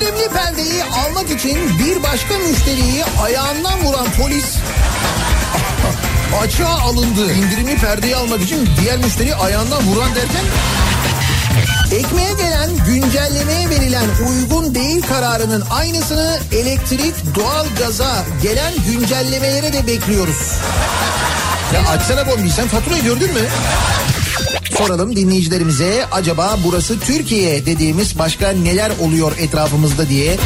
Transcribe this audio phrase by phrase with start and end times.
[0.00, 4.56] İndirimli perdeyi almak için bir başka müşteriyi ayağından vuran polis
[6.42, 7.32] açığa alındı.
[7.32, 10.44] İndirimli perdeyi almak için diğer müşteriyi ayağından vuran derken
[11.92, 20.56] Ekmeğe gelen güncellemeye verilen uygun değil kararının aynısını elektrik, doğal gaza gelen güncellemelere de bekliyoruz.
[21.74, 23.40] Ya açsana bombi sen faturayı gördün mü?
[24.80, 30.36] Soralım dinleyicilerimize acaba burası Türkiye dediğimiz başka neler oluyor etrafımızda diye.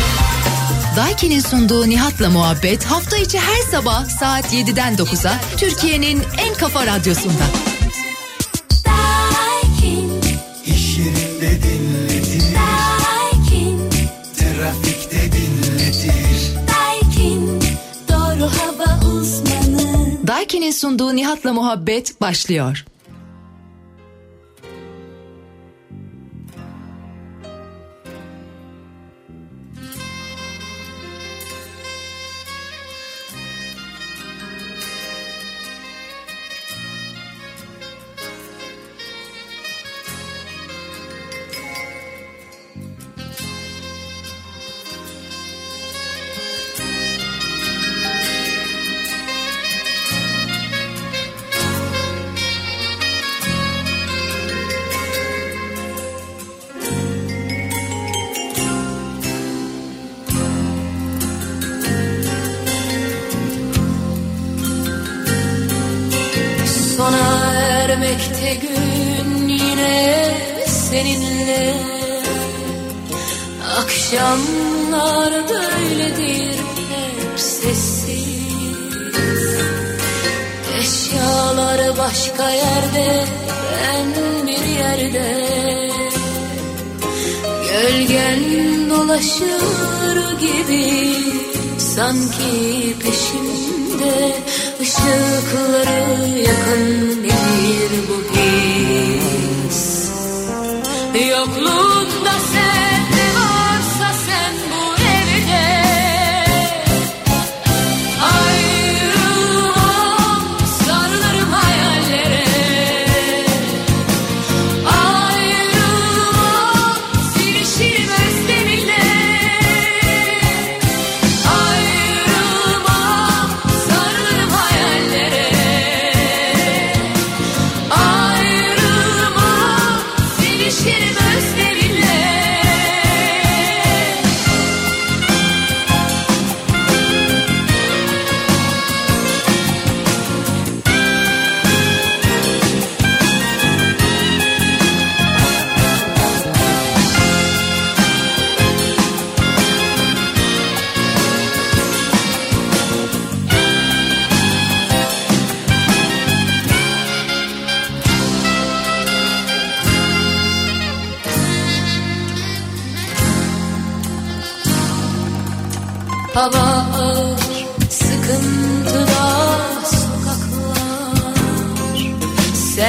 [0.97, 7.45] Daiki'nin sunduğu Nihat'la muhabbet hafta içi her sabah saat 7'den 9'a Türkiye'nin en kafa radyosunda.
[10.67, 12.45] İş yerinde dinletir.
[14.37, 16.53] Trafikte dinletir.
[18.09, 20.27] Doğru hava uzmanı.
[20.27, 22.85] Daiki'nin sunduğu Nihat'la muhabbet başlıyor.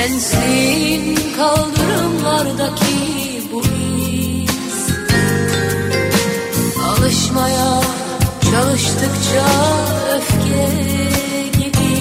[0.05, 2.95] Sensin kaldırımlardaki
[3.51, 4.89] bu iz.
[6.89, 7.81] Alışmaya
[8.51, 9.45] çalıştıkça
[10.15, 10.67] öfke
[11.57, 11.95] gibi.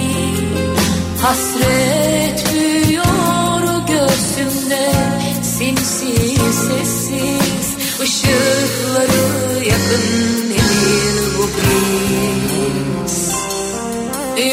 [1.23, 4.93] Hasret büyüyor göğsümde
[5.43, 6.15] sinsi
[6.53, 7.69] sessiz.
[8.05, 9.25] Işıkları
[9.65, 10.05] yakın
[10.51, 13.33] demir bu biz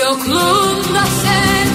[0.03, 1.70] Yokluğunda sen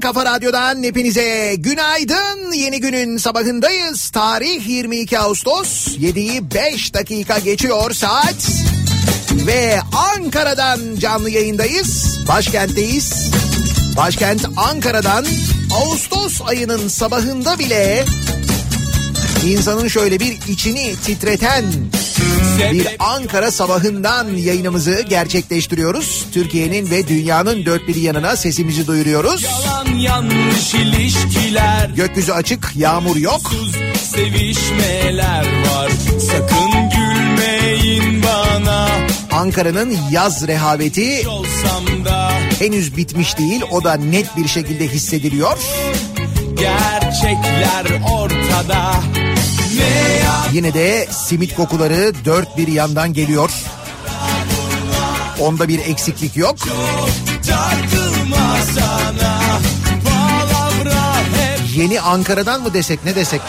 [0.00, 2.52] Kafa Radyo'dan hepinize günaydın.
[2.52, 4.10] Yeni günün sabahındayız.
[4.10, 8.48] Tarih 22 Ağustos, 7'yi 5 dakika geçiyor saat.
[9.46, 9.78] Ve
[10.14, 12.20] Ankara'dan canlı yayındayız.
[12.28, 13.30] Başkentteyiz.
[13.96, 15.26] Başkent Ankara'dan
[15.74, 18.04] Ağustos ayının sabahında bile
[19.46, 21.64] insanın şöyle bir içini titreten
[22.72, 26.26] bir Ankara sabahından yayınımızı gerçekleştiriyoruz.
[26.32, 29.42] Türkiye'nin ve dünyanın dört bir yanına sesimizi duyuruyoruz.
[29.42, 33.40] Yalan yanlış ilişkiler Gökyüzü açık, yağmur yok.
[34.02, 35.90] Sevişmeler var
[36.20, 38.88] Sakın gülmeyin bana
[39.32, 41.26] Ankara'nın yaz rehaveti
[42.04, 43.62] da henüz bitmiş değil.
[43.70, 45.58] O da net bir şekilde hissediliyor.
[46.58, 48.94] gerçekler ortada
[50.52, 53.50] Yine de simit kokuları dört bir yandan geliyor.
[55.40, 56.56] Onda bir eksiklik yok.
[61.76, 63.40] Yeni Ankara'dan mı desek ne desek?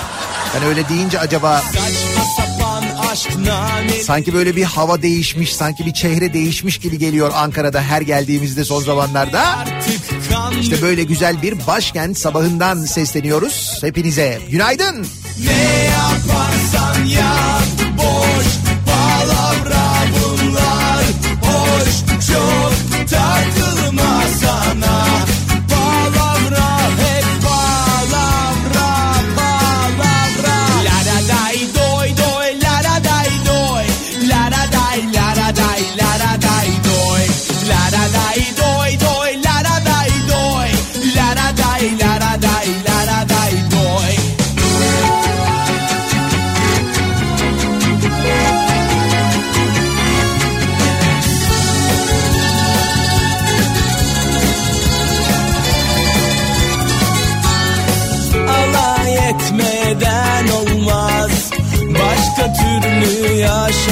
[0.56, 1.62] Yani öyle deyince acaba
[4.04, 8.84] sanki böyle bir hava değişmiş, sanki bir çehre değişmiş gibi geliyor Ankara'da her geldiğimizde son
[8.84, 9.66] zamanlarda.
[10.60, 14.40] İşte böyle güzel bir başkent sabahından sesleniyoruz hepinize.
[14.50, 15.08] Günaydın.
[15.46, 16.41] Ne yaparsan
[17.06, 17.81] yap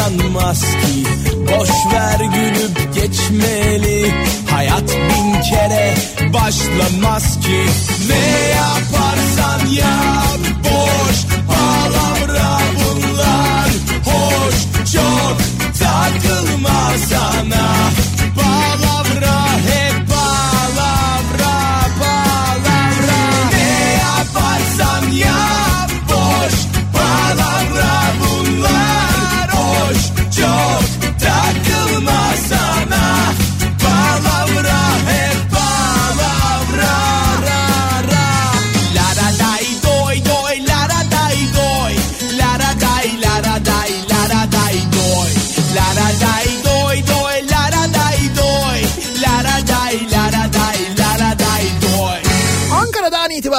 [0.09, 1.05] yaşanmaz ki.
[1.47, 4.13] Boş ver gülüp geçmeli.
[4.51, 5.95] Hayat bin kere
[6.33, 7.65] başlamaz ki.
[8.09, 11.17] Ne yaparsan yap boş
[11.47, 13.69] Palavra bunlar.
[14.05, 14.55] Hoş
[14.93, 15.37] çok
[15.79, 17.89] takılma sana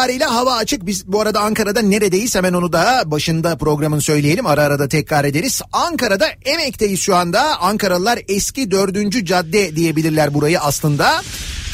[0.00, 0.86] itibariyle hava açık.
[0.86, 4.46] Biz bu arada Ankara'da neredeyiz hemen onu da başında programın söyleyelim.
[4.46, 5.62] Ara ara da tekrar ederiz.
[5.72, 7.60] Ankara'da Emek'teyiz şu anda.
[7.60, 11.22] Ankaralılar eski dördüncü cadde diyebilirler burayı aslında.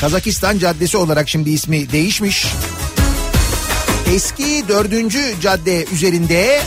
[0.01, 2.47] Kazakistan Caddesi olarak şimdi ismi değişmiş.
[4.15, 6.61] Eski dördüncü cadde üzerinde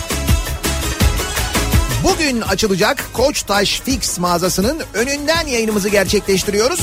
[2.04, 6.82] bugün açılacak Koçtaş Fix mağazasının önünden yayınımızı gerçekleştiriyoruz.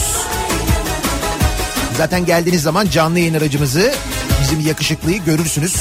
[1.96, 3.92] Zaten geldiğiniz zaman canlı yayın aracımızı
[4.46, 5.76] bizim yakışıklıyı görürsünüz.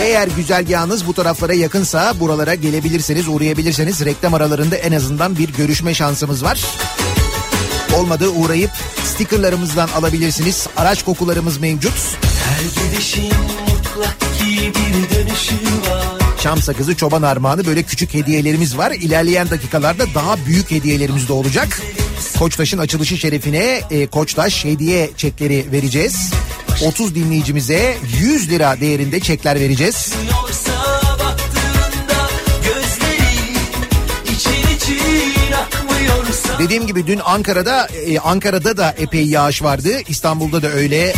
[0.00, 6.44] Eğer güzergahınız bu taraflara yakınsa buralara gelebilirseniz uğrayabilirseniz reklam aralarında en azından bir görüşme şansımız
[6.44, 6.64] var.
[7.96, 8.70] Olmadı uğrayıp
[9.04, 10.66] stikerlarımızdan alabilirsiniz.
[10.76, 12.16] Araç kokularımız mevcut.
[12.44, 13.32] Her gidişin
[13.68, 15.54] mutlak ki bir dönüşü
[15.90, 18.90] var Çam sakızı, çoban armağanı böyle küçük hediyelerimiz var.
[18.90, 21.80] İlerleyen dakikalarda daha büyük hediyelerimiz de olacak.
[22.38, 26.30] Koçtaş'ın açılışı şerefine e, Koçtaş hediye çekleri vereceğiz.
[26.86, 30.14] 30 dinleyicimize 100 lira değerinde çekler vereceğiz.
[36.58, 39.90] Dediğim gibi dün Ankara'da e, Ankara'da da epey yağış vardı.
[40.08, 41.14] İstanbul'da da öyle.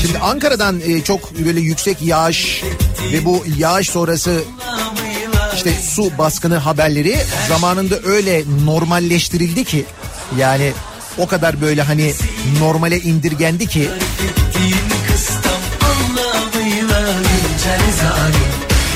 [0.00, 2.62] Şimdi Ankara'dan e, çok böyle yüksek yağış
[3.12, 4.42] ve bu yağış sonrası
[5.66, 7.18] işte su baskını haberleri
[7.48, 9.84] zamanında öyle normalleştirildi ki
[10.38, 10.72] yani
[11.18, 12.12] o kadar böyle hani
[12.60, 13.88] normale indirgendi ki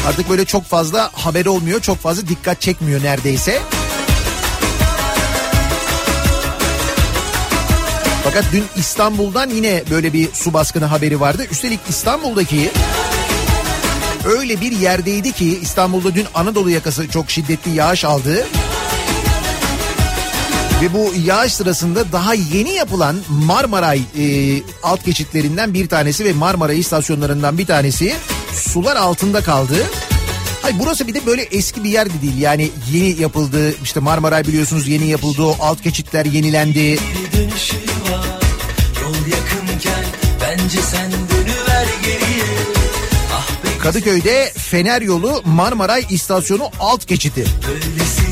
[0.07, 3.62] artık böyle çok fazla haber olmuyor çok fazla dikkat çekmiyor neredeyse.
[8.25, 11.47] Fakat dün İstanbul'dan yine böyle bir su baskını haberi vardı.
[11.50, 12.71] Üstelik İstanbul'daki
[14.25, 18.47] öyle bir yerdeydi ki İstanbul'da dün Anadolu yakası çok şiddetli yağış aldı.
[20.83, 24.25] Ve bu yağış sırasında daha yeni yapılan Marmaray e,
[24.83, 28.15] alt geçitlerinden bir tanesi ve Marmaray istasyonlarından bir tanesi
[28.53, 29.87] sular altında kaldı.
[30.62, 32.39] Hayır burası bir de böyle eski bir yer de değil.
[32.39, 33.75] Yani yeni yapıldı.
[33.83, 35.43] İşte Marmaray biliyorsunuz yeni yapıldı.
[35.43, 36.97] O alt geçitler yenilendi.
[36.97, 38.41] Var
[39.03, 40.05] Yol yakınken
[40.41, 42.80] bence sen dönüver geriye
[43.83, 47.45] Kadıköy'de Fener Yolu Marmaray istasyonu alt geçidi.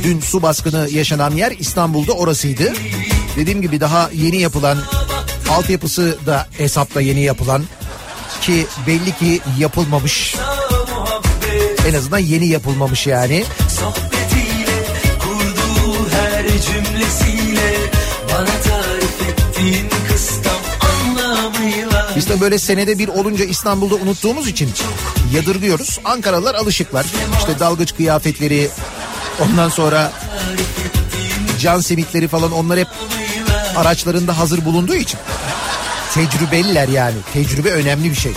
[0.02, 2.73] Dün su baskını yaşanan yer İstanbul'da orasıydı.
[3.37, 4.78] Dediğim gibi daha yeni yapılan
[5.50, 7.64] altyapısı da hesapta yeni yapılan
[8.40, 10.35] ki belli ki yapılmamış.
[11.88, 13.45] En azından yeni yapılmamış yani.
[13.69, 14.87] Sohbetiyle
[15.19, 17.76] kurduğu her cümlesiyle
[18.28, 24.71] Bana tarif ettiğin kıstam anlamıyla de böyle senede bir olunca İstanbul'da unuttuğumuz için
[25.32, 25.99] yadırgıyoruz.
[26.04, 27.06] Ankaralılar alışıklar.
[27.38, 28.70] İşte dalgıç kıyafetleri
[29.40, 30.12] ondan sonra
[31.61, 32.88] can simitleri falan onlar hep
[33.76, 35.20] araçlarında hazır bulunduğu için
[36.14, 37.16] tecrübeliler yani.
[37.32, 38.32] Tecrübe önemli bir şey.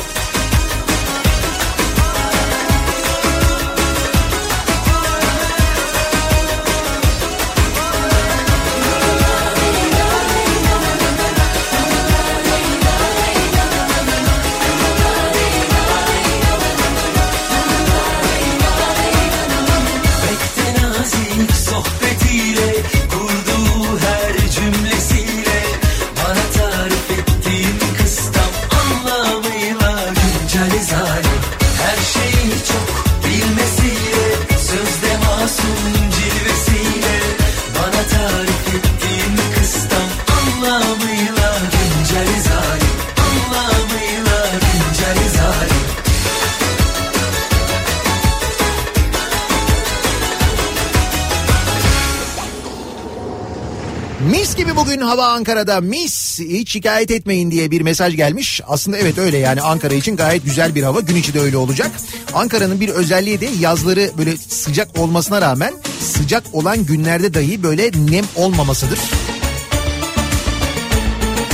[54.30, 58.62] Mis gibi bugün hava Ankara'da mis hiç şikayet etmeyin diye bir mesaj gelmiş.
[58.68, 61.92] Aslında evet öyle yani Ankara için gayet güzel bir hava gün içi de öyle olacak.
[62.34, 68.26] Ankara'nın bir özelliği de yazları böyle sıcak olmasına rağmen sıcak olan günlerde dahi böyle nem
[68.36, 69.00] olmamasıdır.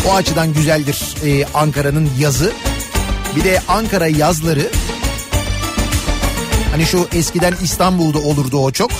[0.08, 2.52] O açıdan güzeldir e, Ankara'nın yazı.
[3.36, 4.72] Bir de Ankara yazları
[6.72, 8.92] hani şu eskiden İstanbul'da olurdu o çok.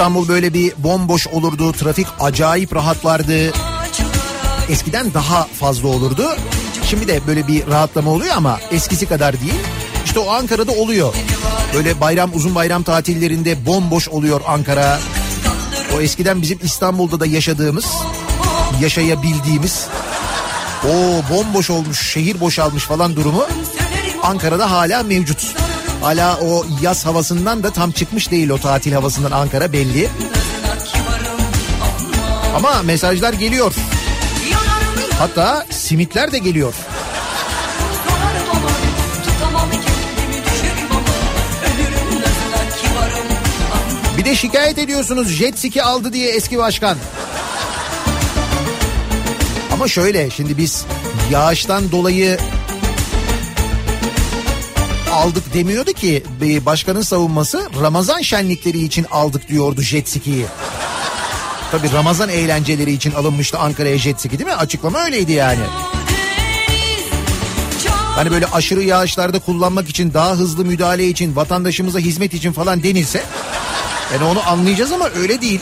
[0.00, 1.72] İstanbul böyle bir bomboş olurdu.
[1.72, 3.52] Trafik acayip rahatlardı.
[4.68, 6.36] Eskiden daha fazla olurdu.
[6.86, 9.60] Şimdi de böyle bir rahatlama oluyor ama eskisi kadar değil.
[10.04, 11.14] İşte o Ankara'da oluyor.
[11.74, 15.00] Böyle bayram uzun bayram tatillerinde bomboş oluyor Ankara.
[15.96, 17.86] O eskiden bizim İstanbul'da da yaşadığımız,
[18.80, 19.86] yaşayabildiğimiz
[20.84, 23.46] o bomboş olmuş, şehir boşalmış falan durumu
[24.22, 25.54] Ankara'da hala mevcut.
[26.02, 30.08] Hala o yaz havasından da tam çıkmış değil o tatil havasından Ankara belli.
[32.56, 33.74] Ama mesajlar geliyor.
[35.18, 36.74] Hatta simitler de geliyor.
[44.18, 46.96] Bir de şikayet ediyorsunuz jet ski aldı diye eski başkan.
[49.72, 50.84] Ama şöyle şimdi biz
[51.30, 52.38] yağıştan dolayı
[55.12, 60.46] aldık demiyordu ki bir başkanın savunması Ramazan şenlikleri için aldık diyordu jet ski'yi.
[61.70, 64.54] Tabi Ramazan eğlenceleri için alınmıştı Ankara'ya jet ski değil mi?
[64.54, 65.62] Açıklama öyleydi yani.
[67.88, 73.22] Hani böyle aşırı yağışlarda kullanmak için daha hızlı müdahale için vatandaşımıza hizmet için falan denilse
[74.12, 75.60] yani onu anlayacağız ama öyle değil.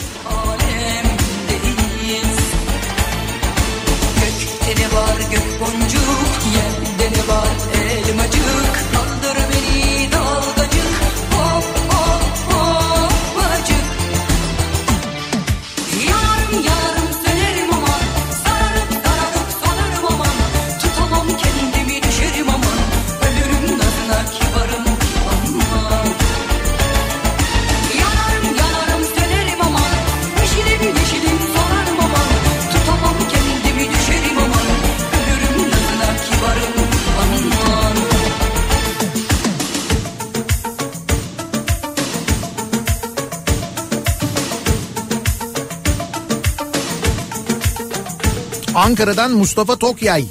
[48.89, 50.25] Ankara'dan Mustafa Tokyay.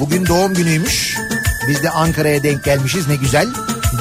[0.00, 1.16] Bugün doğum günüymüş.
[1.68, 3.48] Biz de Ankara'ya denk gelmişiz ne güzel.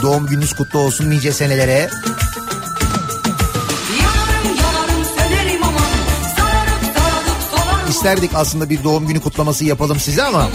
[0.02, 1.90] Doğum gününüz kutlu olsun nice senelere.
[7.90, 10.48] İsterdik aslında bir doğum günü kutlaması yapalım size ama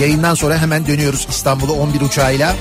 [0.00, 2.56] Yayından sonra hemen dönüyoruz İstanbul'a 11 uçağıyla.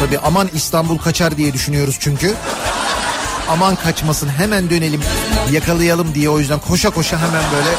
[0.00, 2.34] Tabii aman İstanbul kaçar diye düşünüyoruz çünkü.
[3.50, 5.00] Aman kaçmasın hemen dönelim
[5.52, 7.70] yakalayalım diye o yüzden koşa koşa hemen böyle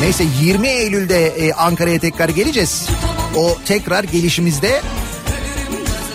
[0.00, 2.88] Neyse 20 Eylül'de e, Ankara'ya tekrar geleceğiz.
[3.36, 4.82] O tekrar gelişimizde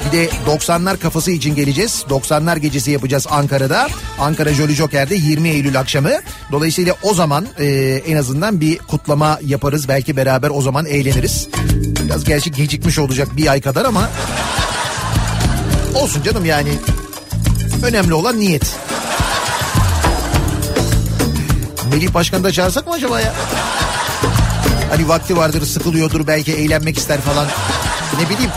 [0.07, 2.05] bir de 90'lar kafası için geleceğiz.
[2.09, 3.87] 90'lar gecesi yapacağız Ankara'da.
[4.19, 6.11] Ankara Jolly Joker'de 20 Eylül akşamı.
[6.51, 7.65] Dolayısıyla o zaman e,
[8.07, 9.87] en azından bir kutlama yaparız.
[9.87, 11.47] Belki beraber o zaman eğleniriz.
[12.05, 14.09] Biraz gerçi gecikmiş olacak bir ay kadar ama
[15.95, 16.69] olsun canım yani.
[17.83, 18.75] Önemli olan niyet.
[21.91, 23.33] Melih Başkan'ı da çağırsak mı acaba ya?
[24.89, 27.47] Hani vakti vardır sıkılıyordur belki eğlenmek ister falan.
[28.19, 28.51] Ne bileyim.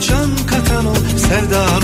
[0.00, 1.81] Can katan o sevdan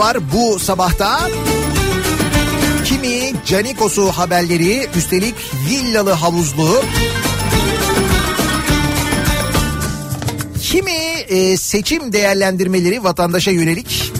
[0.00, 1.30] var bu sabahta.
[2.84, 5.34] Kimi Canikos'u haberleri üstelik
[5.70, 6.82] villalı havuzlu.
[10.62, 10.90] Kimi
[11.28, 14.12] e, seçim değerlendirmeleri vatandaşa yönelik.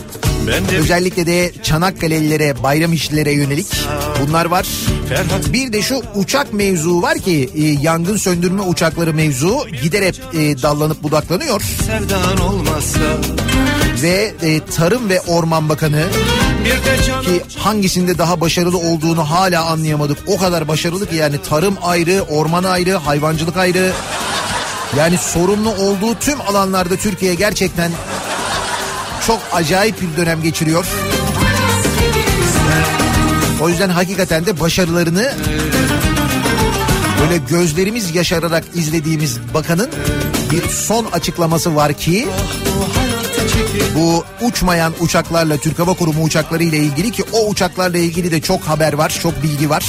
[0.70, 3.66] De Özellikle de Çanakkale'lilere, bayram işçilere yönelik
[4.22, 4.66] bunlar var.
[5.10, 10.62] Ferhat Bir de şu uçak mevzu var ki e, yangın söndürme uçakları mevzu giderek e,
[10.62, 11.60] dallanıp budaklanıyor.
[11.60, 13.00] sevdan olmazsa
[14.02, 16.04] Ve e, Tarım ve Orman Bakanı
[17.24, 20.18] ki hangisinde daha başarılı olduğunu hala anlayamadık.
[20.26, 23.92] O kadar başarılı ki yani tarım ayrı, orman ayrı, hayvancılık ayrı.
[24.96, 27.92] Yani sorumlu olduğu tüm alanlarda Türkiye gerçekten
[29.26, 30.86] çok acayip bir dönem geçiriyor.
[33.60, 35.32] O yüzden hakikaten de başarılarını
[37.20, 39.88] böyle gözlerimiz yaşararak izlediğimiz bakanın
[40.50, 42.28] bir son açıklaması var ki
[43.94, 48.60] bu uçmayan uçaklarla Türk Hava Kurumu uçakları ile ilgili ki o uçaklarla ilgili de çok
[48.60, 49.84] haber var, çok bilgi var.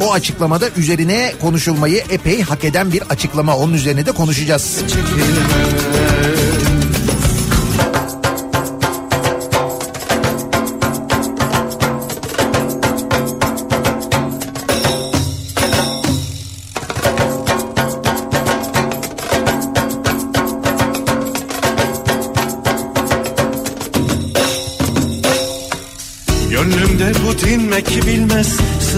[0.00, 3.56] O açıklamada üzerine konuşulmayı epey hak eden bir açıklama.
[3.56, 4.80] Onun üzerine de konuşacağız.
[5.16, 6.15] Gönlümde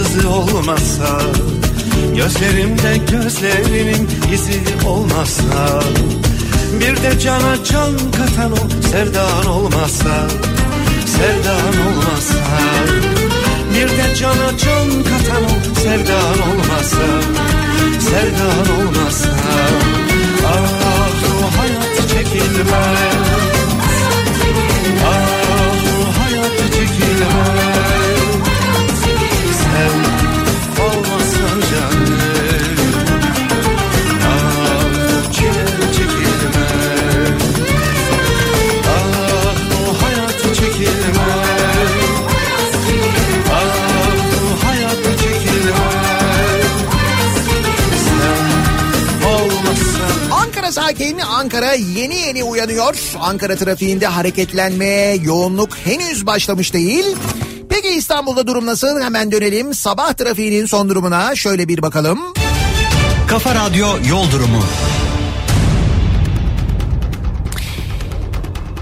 [0.03, 1.21] sızı olmazsa
[2.15, 5.81] Gözlerimde gözlerinin izi olmazsa
[6.79, 10.27] Bir de cana can katan o sevdan olmazsa
[11.05, 12.39] Sevdan olmazsa
[13.73, 17.05] Bir de cana can katan o sevdan olmazsa
[17.99, 19.29] Sevdan olmazsa
[20.47, 23.27] Ah bu hayat çekilmez.
[25.05, 27.98] Ah bu hayat çekilmez
[50.89, 52.95] sakin Ankara yeni yeni uyanıyor.
[53.19, 57.05] Ankara trafiğinde hareketlenmeye yoğunluk henüz başlamış değil.
[58.09, 59.01] İstanbul'da durum nasıl?
[59.01, 59.73] Hemen dönelim.
[59.73, 62.19] Sabah trafiğinin son durumuna şöyle bir bakalım.
[63.27, 64.63] Kafa Radyo Yol Durumu.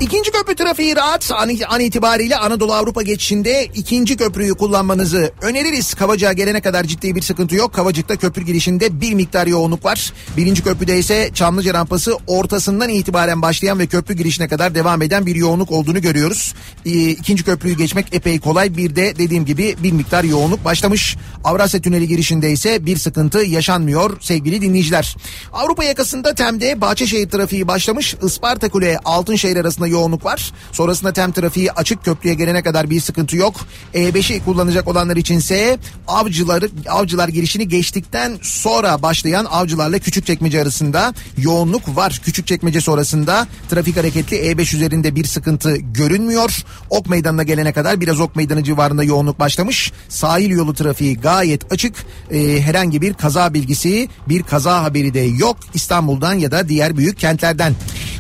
[0.08, 5.94] İkinci köprü trafiği rahat an, an itibariyle Anadolu Avrupa geçişinde ikinci köprüyü kullanmanızı öneririz.
[5.94, 7.74] Kavacık'a gelene kadar ciddi bir sıkıntı yok.
[7.74, 10.14] Kavacık'ta köprü girişinde bir miktar yoğunluk var.
[10.38, 15.36] Birinci köprüde ise Çamlıca rampası ortasından itibaren başlayan ve köprü girişine kadar devam eden bir
[15.36, 16.54] yoğunluk olduğunu görüyoruz.
[16.86, 18.78] İkinci köprüyü geçmek epey kolay.
[18.78, 21.18] Bir de dediğim gibi bir miktar yoğunluk başlamış.
[21.44, 25.16] Avrasya Tüneli girişinde ise bir sıkıntı yaşanmıyor sevgili dinleyiciler.
[25.54, 28.16] Avrupa yakasında Tem'de Bahçeşehir trafiği başlamış.
[28.24, 30.52] Isparta Kule Altınşehir arasında yoğunluk var.
[30.72, 33.56] Sonrasında tem trafiği açık köprüye gelene kadar bir sıkıntı yok.
[33.94, 42.22] E5'i kullanacak olanlar içinse avcılar, avcılar girişini geçtikten sonra başlayan avcılarla Küçükçekmece arasında yoğunluk var.
[42.26, 46.64] Küçükçekmece sonrasında trafik hareketli E5 üzerinde bir sıkıntı görünmüyor.
[46.90, 49.92] Ok meydanına gelene kadar biraz ok meydanı civarında yoğunluk başlamış.
[50.10, 51.96] Sahil yolu trafiği gayet açık.
[52.32, 57.20] Ee, herhangi bir kaza bilgisi, bir kaza haberi de yok İstanbul'dan ya da diğer büyük
[57.20, 57.74] kentlerden.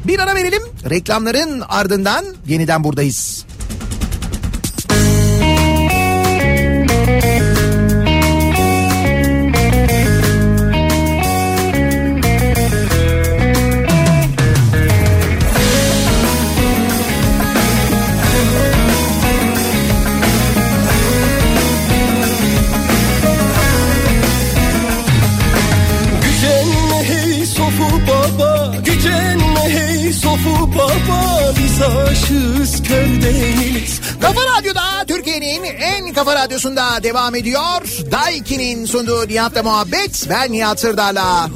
[0.08, 0.62] Bir ara verelim.
[0.90, 3.46] Reklamların ardından yeniden buradayız.
[36.18, 37.82] Kafa radyosunda devam ediyor.
[38.12, 40.28] Daiki'nin sunduğu Nihat'la muhabbet.
[40.30, 41.50] Ben Nihat Sırdar'la.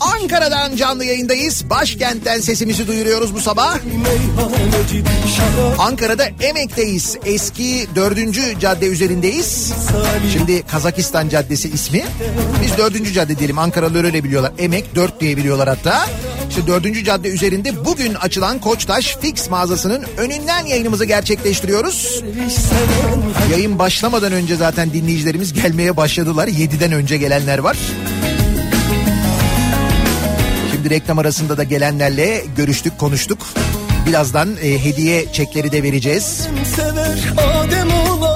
[0.00, 1.70] Ankara'dan canlı yayındayız.
[1.70, 3.76] Başkentten sesimizi duyuruyoruz bu sabah.
[5.78, 7.16] Ankara'da Emek'teyiz.
[7.24, 8.60] Eski 4.
[8.60, 9.72] cadde üzerindeyiz.
[10.32, 12.04] Şimdi Kazakistan Caddesi ismi.
[12.62, 13.14] Biz 4.
[13.14, 13.58] cadde diyelim.
[13.58, 14.52] Ankaralılar öyle biliyorlar.
[14.58, 16.06] Emek 4 diye biliyorlar hatta.
[16.50, 17.04] İşte 4.
[17.04, 22.24] cadde üzerinde bugün açılan Koçtaş Fix mağazasının önünden yayınımızı gerçekleştiriyoruz.
[23.50, 26.48] Yayın başlamadan önce zaten dinleyicilerimiz gelmeye başladılar.
[26.48, 27.76] 7'den önce gelenler var.
[30.72, 33.38] Şimdi reklam arasında da gelenlerle görüştük, konuştuk.
[34.06, 36.48] Birazdan e, hediye çekleri de vereceğiz.
[36.76, 38.29] sever Adem olan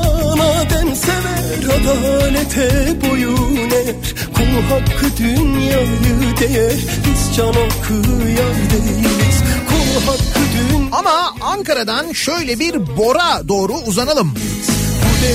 [0.94, 2.70] sever Adalete
[3.10, 3.94] boyun eğer
[4.34, 12.96] Kul hakkı dünyayı değer Biz can okuyar değiliz Kul hakkı dünyayı Ama Ankara'dan şöyle bir
[12.96, 14.34] Bor'a doğru uzanalım.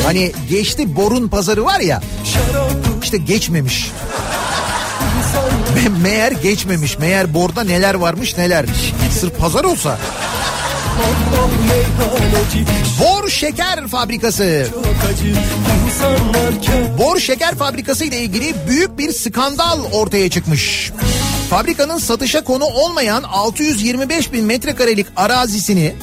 [0.05, 2.01] Hani geçti Bor'un pazarı var ya
[3.03, 3.91] işte geçmemiş.
[5.75, 6.99] Me- meğer geçmemiş.
[6.99, 8.65] Meğer Bor'da neler varmış neler.
[9.19, 9.97] Sırf pazar olsa.
[12.99, 14.67] Bor Şeker Fabrikası.
[16.97, 20.91] Bor Şeker Fabrikası ile ilgili büyük bir skandal ortaya çıkmış.
[21.49, 25.95] Fabrikanın satışa konu olmayan 625 bin metrekarelik arazisini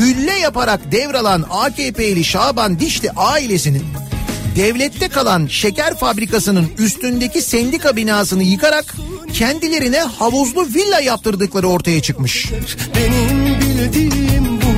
[0.00, 3.84] hülle yaparak devralan AKP'li Şaban Dişli ailesinin
[4.56, 8.94] devlette kalan şeker fabrikasının üstündeki sendika binasını yıkarak
[9.32, 12.52] kendilerine havuzlu villa yaptırdıkları ortaya çıkmış.
[12.96, 13.45] Benim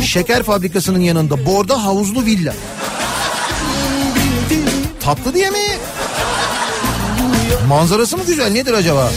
[0.07, 2.55] Şeker fabrikasının yanında borda havuzlu villa.
[5.01, 5.59] Tatlı diye mi?
[7.69, 9.11] Manzarası mı güzel nedir acaba?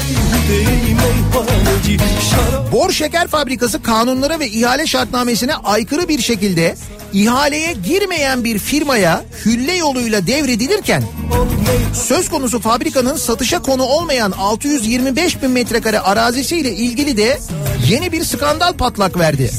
[2.71, 6.75] Bor Şeker Fabrikası kanunlara ve ihale şartnamesine aykırı bir şekilde
[7.13, 11.03] ihaleye girmeyen bir firmaya hülle yoluyla devredilirken
[11.93, 17.39] söz konusu fabrikanın satışa konu olmayan 625 bin metrekare arazisiyle ilgili de
[17.91, 19.51] yeni bir skandal patlak verdi.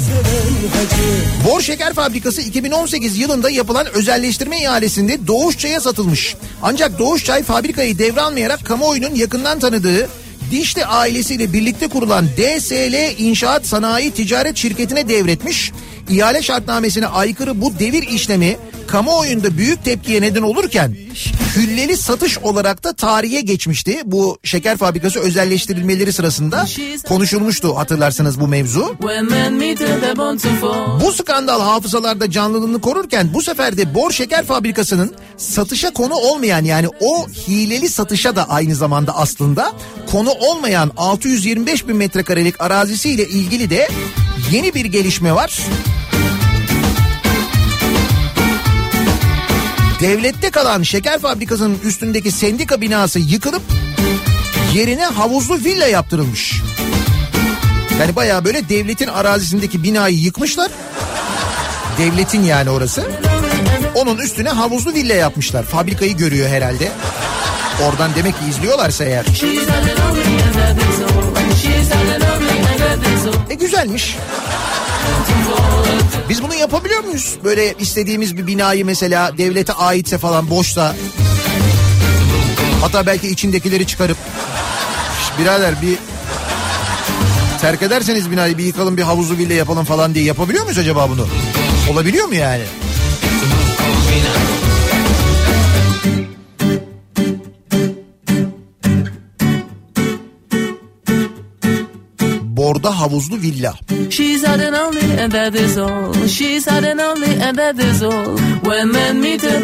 [1.48, 6.36] Bor Şeker Fabrikası 2018 yılında yapılan özelleştirme ihalesinde Doğuşçay'a satılmış.
[6.62, 10.08] Ancak Doğuşçay fabrikayı devralmayarak kamuoyunun yakından tanıdığı
[10.50, 15.72] Dişli ailesiyle birlikte kurulan DSL İnşaat Sanayi Ticaret Şirketi'ne devretmiş.
[16.12, 20.96] İhale şartnamesine aykırı bu devir işlemi kamuoyunda büyük tepkiye neden olurken
[21.56, 24.00] hülleli satış olarak da tarihe geçmişti.
[24.04, 26.66] Bu şeker fabrikası özelleştirilmeleri sırasında
[27.08, 28.96] konuşulmuştu hatırlarsanız bu mevzu.
[31.04, 36.88] Bu skandal hafızalarda canlılığını korurken bu sefer de Bor Şeker Fabrikası'nın satışa konu olmayan yani
[37.00, 39.72] o hileli satışa da aynı zamanda aslında
[40.10, 43.88] konu olmayan 625 bin metrekarelik arazisiyle ilgili de
[44.52, 45.58] yeni bir gelişme var.
[50.02, 53.62] Devlette kalan şeker fabrikasının üstündeki sendika binası yıkılıp
[54.74, 56.62] yerine havuzlu villa yaptırılmış.
[58.00, 60.70] Yani bayağı böyle devletin arazisindeki binayı yıkmışlar.
[61.98, 63.06] Devletin yani orası.
[63.94, 65.62] Onun üstüne havuzlu villa yapmışlar.
[65.64, 66.88] Fabrikayı görüyor herhalde.
[67.82, 69.24] Oradan demek ki izliyorlarsa eğer.
[73.50, 74.16] E güzelmiş.
[76.28, 77.34] Biz bunu yapabiliyor muyuz?
[77.44, 80.94] Böyle istediğimiz bir binayı mesela devlete aitse falan boşsa.
[82.80, 84.16] Hatta belki içindekileri çıkarıp.
[85.22, 85.98] "Şş, Birader bir
[87.60, 91.26] terk ederseniz binayı bir yıkalım bir havuzlu villa yapalım falan diye yapabiliyor muyuz acaba bunu?
[91.92, 92.62] Olabiliyor mu yani?
[102.72, 103.72] Borda havuzlu villa.
[104.10, 106.12] She's had an only and that is all.
[106.26, 108.36] She's had an only and that is all.
[108.66, 109.58] When men meet her,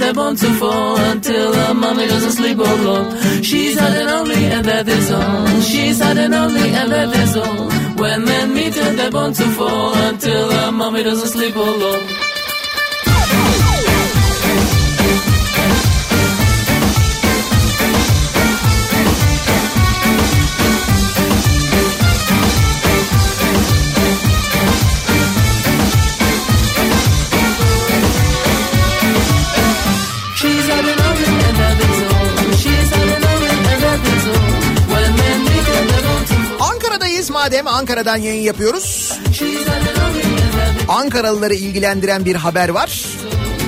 [1.75, 3.09] mommy doesn't sleep alone.
[3.42, 5.61] She's had an only and that is all.
[5.62, 7.71] She's had an only and that is all.
[7.97, 12.08] When men meet her, they're born to fall until her mommy doesn't sleep alone.
[37.31, 39.19] Madem Ankara'dan yayın yapıyoruz.
[40.88, 43.05] Ankaralıları ilgilendiren bir haber var.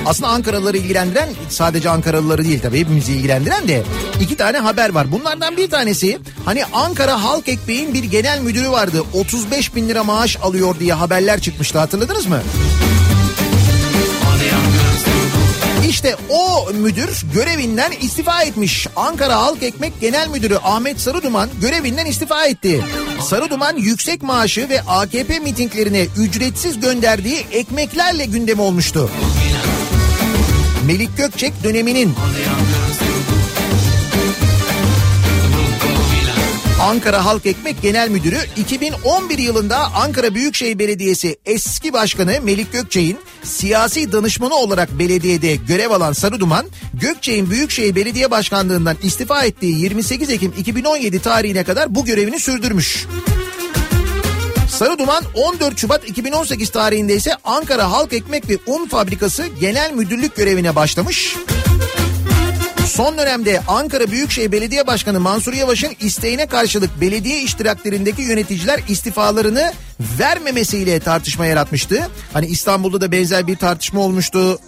[0.05, 3.83] Aslında Ankaralıları ilgilendiren sadece Ankaralıları değil tabii hepimizi ilgilendiren de
[4.21, 5.11] iki tane haber var.
[5.11, 9.03] Bunlardan bir tanesi hani Ankara Halk Ekmeği'nin bir genel müdürü vardı.
[9.13, 12.41] 35 bin lira maaş alıyor diye haberler çıkmıştı hatırladınız mı?
[15.89, 18.87] İşte o müdür görevinden istifa etmiş.
[18.95, 22.83] Ankara Halk Ekmek Genel Müdürü Ahmet Sarıduman görevinden istifa etti.
[23.21, 29.09] Sarıduman yüksek maaşı ve AKP mitinglerine ücretsiz gönderdiği ekmeklerle gündem olmuştu.
[30.85, 32.15] Melik Gökçek döneminin
[36.81, 44.11] Ankara Halk Ekmek Genel Müdürü 2011 yılında Ankara Büyükşehir Belediyesi eski başkanı Melik Gökçek'in siyasi
[44.11, 51.19] danışmanı olarak belediyede görev alan Sarıduman, Gökçek'in Büyükşehir Belediye Başkanlığından istifa ettiği 28 Ekim 2017
[51.19, 53.07] tarihine kadar bu görevini sürdürmüş.
[54.69, 60.75] Sarıduman 14 Şubat 2018 tarihinde ise Ankara Halk Ekmek ve Un Fabrikası Genel Müdürlük görevine
[60.75, 61.35] başlamış.
[62.85, 69.71] Son dönemde Ankara Büyükşehir Belediye Başkanı Mansur Yavaş'ın isteğine karşılık belediye iştiraklerindeki yöneticiler istifalarını
[70.19, 72.07] vermemesiyle tartışma yaratmıştı.
[72.33, 74.59] Hani İstanbul'da da benzer bir tartışma olmuştu.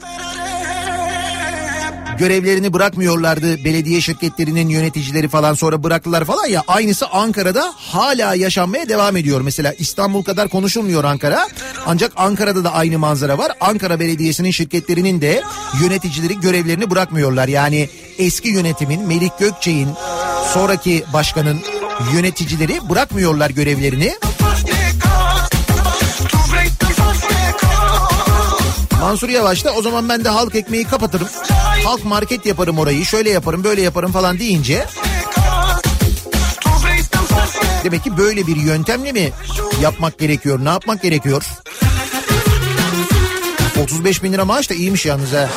[2.17, 9.17] Görevlerini bırakmıyorlardı belediye şirketlerinin yöneticileri falan sonra bıraktılar falan ya aynısı Ankara'da hala yaşanmaya devam
[9.17, 9.41] ediyor.
[9.41, 11.47] Mesela İstanbul kadar konuşulmuyor Ankara
[11.85, 13.51] ancak Ankara'da da aynı manzara var.
[13.61, 15.41] Ankara Belediyesi'nin şirketlerinin de
[15.81, 17.47] yöneticileri görevlerini bırakmıyorlar.
[17.47, 19.89] Yani eski yönetimin Melik Gökçek'in
[20.53, 21.59] sonraki başkanın
[22.13, 24.13] yöneticileri bırakmıyorlar görevlerini.
[29.01, 31.27] Mansur Yavaş da o zaman ben de halk ekmeği kapatırım.
[31.83, 34.85] Halk market yaparım orayı şöyle yaparım böyle yaparım falan deyince
[37.83, 39.31] demek ki böyle bir yöntemle mi
[39.81, 41.43] yapmak gerekiyor ne yapmak gerekiyor?
[43.83, 45.49] 35 bin lira maaş da iyiymiş yalnız ha.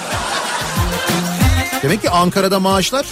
[1.82, 3.06] Demek ki Ankara'da maaşlar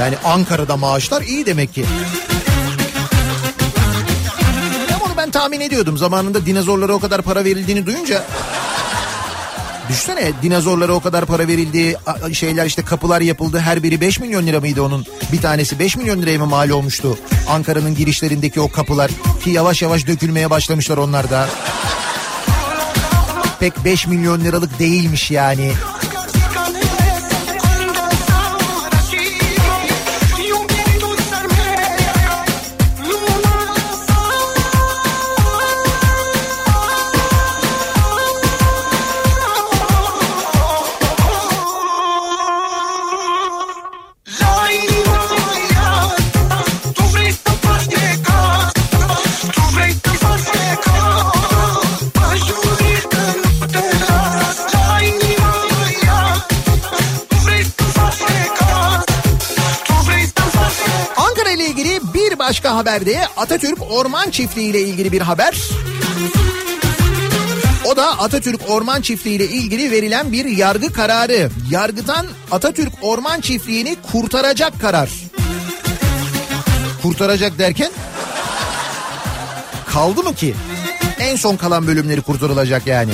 [0.00, 1.84] yani Ankara'da maaşlar iyi demek ki.
[4.94, 8.24] Ama onu ben tahmin ediyordum zamanında dinozorlara o kadar para verildiğini duyunca.
[9.88, 11.96] Düşünsene dinozorlara o kadar para verildi
[12.32, 13.58] şeyler işte kapılar yapıldı.
[13.58, 15.06] Her biri 5 milyon lira mıydı onun?
[15.32, 17.18] Bir tanesi 5 milyon liraya mı mal olmuştu?
[17.48, 19.10] Ankara'nın girişlerindeki o kapılar
[19.44, 21.48] ki yavaş yavaş dökülmeye başlamışlar onlar da.
[23.60, 25.72] Pek 5 milyon liralık değilmiş yani
[62.52, 65.56] başka haberde Atatürk Orman Çiftliği ile ilgili bir haber.
[67.84, 71.50] O da Atatürk Orman Çiftliği ile ilgili verilen bir yargı kararı.
[71.70, 75.10] Yargıtan Atatürk Orman Çiftliği'ni kurtaracak karar.
[77.02, 77.90] Kurtaracak derken
[79.86, 80.54] kaldı mı ki?
[81.18, 83.12] En son kalan bölümleri kurtarılacak yani.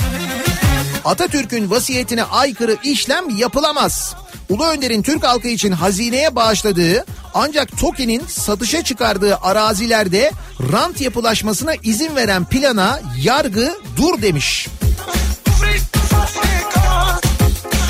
[1.04, 4.14] Atatürk'ün vasiyetine aykırı işlem yapılamaz.
[4.48, 7.04] Ulu Önder'in Türk halkı için hazineye bağışladığı
[7.38, 10.32] ancak TOKİ'nin satışa çıkardığı arazilerde
[10.72, 14.68] rant yapılaşmasına izin veren plana yargı dur demiş.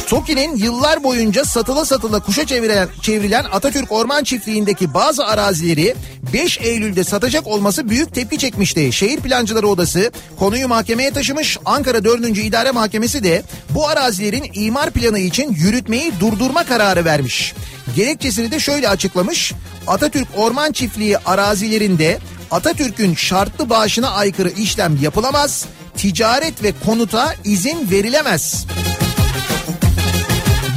[0.08, 5.94] TOKİ'nin yıllar boyunca satıla satıla kuşa çevrilen, çevrilen Atatürk Orman Çiftliği'ndeki bazı arazileri
[6.32, 8.92] 5 Eylül'de satacak olması büyük tepki çekmişti.
[8.92, 11.58] Şehir Plancıları Odası konuyu mahkemeye taşımış.
[11.64, 12.38] Ankara 4.
[12.38, 17.54] İdare Mahkemesi de bu arazilerin imar planı için yürütmeyi durdurma kararı vermiş.
[17.96, 19.52] Gerekçesini de şöyle açıklamış.
[19.86, 22.18] Atatürk Orman Çiftliği arazilerinde
[22.50, 25.66] Atatürk'ün şartlı bağışına aykırı işlem yapılamaz.
[25.96, 28.66] Ticaret ve konuta izin verilemez.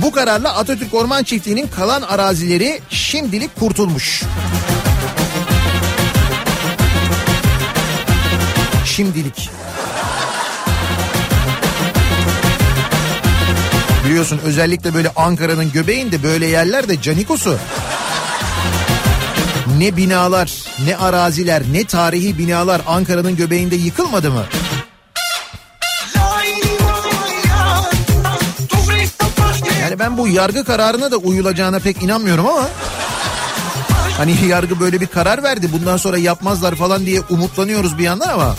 [0.01, 4.23] Bu kararla Atatürk Orman Çiftliği'nin kalan arazileri şimdilik kurtulmuş.
[8.85, 9.49] Şimdilik.
[14.05, 17.57] Biliyorsun özellikle böyle Ankara'nın göbeğinde böyle yerlerde canikosu.
[19.77, 20.51] Ne binalar,
[20.85, 24.43] ne araziler, ne tarihi binalar Ankara'nın göbeğinde yıkılmadı mı?
[30.01, 32.67] Ben bu yargı kararına da uyulacağına pek inanmıyorum ama...
[34.17, 38.55] Hani yargı böyle bir karar verdi bundan sonra yapmazlar falan diye umutlanıyoruz bir yandan ama...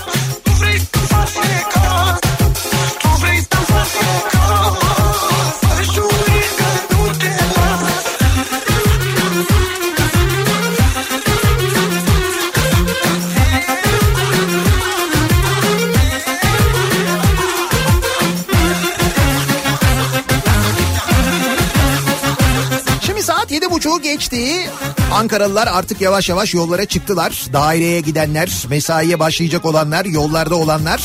[23.83, 24.71] buçuğu geçti.
[25.13, 27.47] Ankaralılar artık yavaş yavaş yollara çıktılar.
[27.53, 31.01] Daireye gidenler, mesaiye başlayacak olanlar, yollarda olanlar.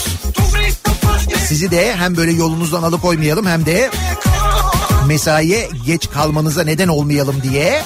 [1.47, 3.91] Sizi de hem böyle yolunuzdan alıkoymayalım hem de
[5.07, 7.81] mesaiye geç kalmanıza neden olmayalım diye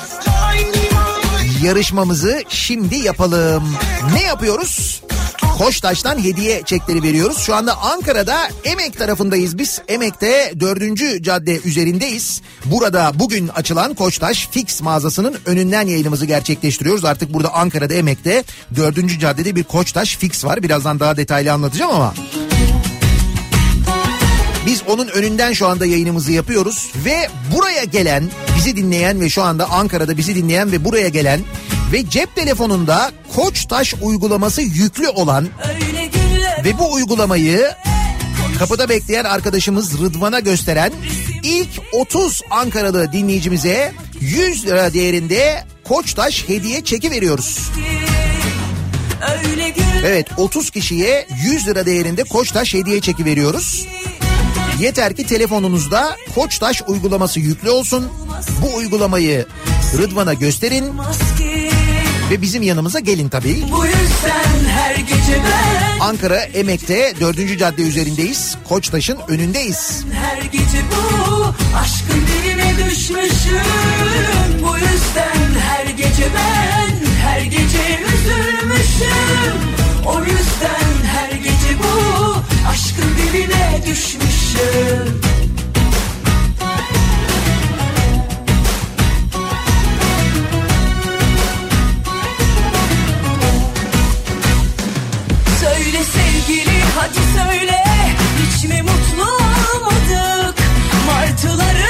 [1.64, 3.64] yarışmamızı şimdi yapalım.
[4.14, 5.02] Ne yapıyoruz?
[5.62, 7.38] Koçtaş'tan hediye çekleri veriyoruz.
[7.38, 9.82] Şu anda Ankara'da Emek tarafındayız biz.
[9.88, 11.24] Emek'te 4.
[11.24, 12.42] cadde üzerindeyiz.
[12.66, 17.06] Burada bugün açılan Koçtaş Fix mağazasının önünden yayınımızı gerçekleştiriyoruz.
[17.06, 18.44] Artık burada Ankara'da Emek'te
[18.76, 19.20] 4.
[19.20, 20.64] caddede bir Koçtaş Fix var.
[20.64, 22.14] Birazdan daha detaylı anlatacağım ama.
[24.66, 29.70] Biz onun önünden şu anda yayınımızı yapıyoruz ve buraya gelen, bizi dinleyen ve şu anda
[29.70, 31.42] Ankara'da bizi dinleyen ve buraya gelen
[31.92, 35.48] ve cep telefonunda Koçtaş uygulaması yüklü olan
[36.64, 37.72] ve bu uygulamayı
[38.60, 40.94] kapıda bekleyen arkadaşımız Rıdvan'a gösteren
[41.44, 47.72] ilk 30 Ankaralı dinleyicimize 100 lira değerinde Koçtaş hediye çeki veriyoruz.
[50.06, 53.88] Evet 30 kişiye 100 lira değerinde Koçtaş hediye çeki veriyoruz.
[54.80, 58.08] Yeter ki telefonunuzda Koçtaş uygulaması yüklü olsun.
[58.62, 59.46] Bu uygulamayı
[59.98, 60.94] Rıdvan'a gösterin
[62.32, 63.64] ve bizim yanımıza gelin tabii.
[63.72, 67.60] Bu yüzden her gece ben Ankara Emek'te 4.
[67.60, 68.58] cadde üzerindeyiz.
[68.70, 70.06] Koçtaş'ın önündeyiz.
[70.14, 71.46] her gece bu
[71.78, 73.62] aşkın diline düşmüşüm.
[74.64, 79.56] Bu yüzden her gece ben her gece üzülmüşüm.
[80.06, 82.36] O yüzden her gece bu
[82.70, 85.22] aşkın diline düşmüşüm.
[96.04, 97.84] Sevgili hadi söyle
[98.42, 100.56] Hiç mi mutlu olmadık
[101.08, 101.88] Martıları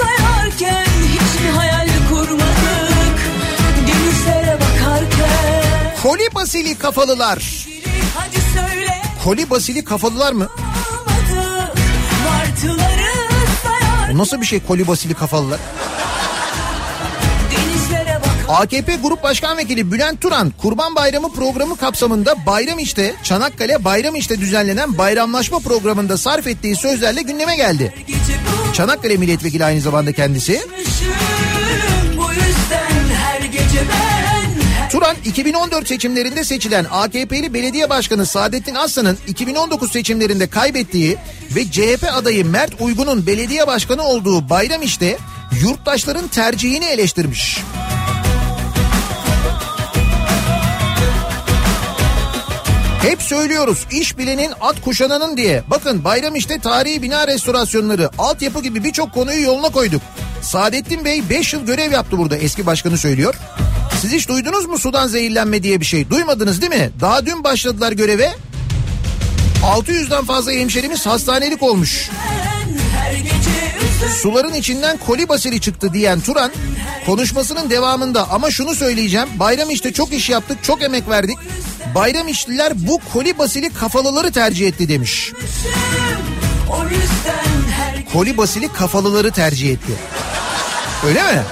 [0.00, 3.18] sayarken Hiç mi hayal kurmadık
[3.88, 7.66] Denizlere bakarken Koli basili kafalılar.
[9.24, 10.48] Koli basili kafalılar mı?
[10.48, 11.74] olmadık
[12.24, 13.12] Martıları
[13.62, 15.60] sayarken Nasıl bir şey koli basili kafalılar?
[18.48, 24.40] AKP Grup Başkan Vekili Bülent Turan Kurban Bayramı programı kapsamında Bayram İşte Çanakkale Bayram İşte
[24.40, 27.94] düzenlenen bayramlaşma programında sarf ettiği sözlerle gündeme geldi.
[28.72, 30.60] Çanakkale Milletvekili aynı zamanda kendisi.
[34.90, 41.16] Turan 2014 seçimlerinde seçilen AKP'li belediye başkanı Saadettin Aslan'ın 2019 seçimlerinde kaybettiği
[41.56, 45.18] ve CHP adayı Mert Uygun'un belediye başkanı olduğu Bayram İşte
[45.62, 47.58] yurttaşların tercihini eleştirmiş.
[53.06, 55.62] Hep söylüyoruz iş bilenin at kuşananın diye.
[55.70, 60.02] Bakın bayram işte tarihi bina restorasyonları, altyapı gibi birçok konuyu yoluna koyduk.
[60.42, 63.34] Saadettin Bey 5 yıl görev yaptı burada eski başkanı söylüyor.
[64.00, 66.10] Siz hiç duydunuz mu sudan zehirlenme diye bir şey?
[66.10, 66.90] Duymadınız değil mi?
[67.00, 68.30] Daha dün başladılar göreve.
[69.62, 72.10] 600'den fazla hemşerimiz hastanelik olmuş.
[74.08, 76.50] Suların içinden koli basili çıktı diyen Turan
[77.06, 79.28] konuşmasının devamında ama şunu söyleyeceğim.
[79.38, 81.38] Bayram işte çok iş yaptık, çok emek verdik.
[81.94, 85.32] Bayram işçiler bu koli basili kafalıları tercih etti demiş.
[88.12, 89.92] Koli basili kafalıları tercih etti.
[91.06, 91.42] Öyle mi?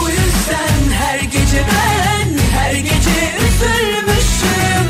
[0.00, 4.88] bu yüzden her gece ben her gece üzülmüşüm.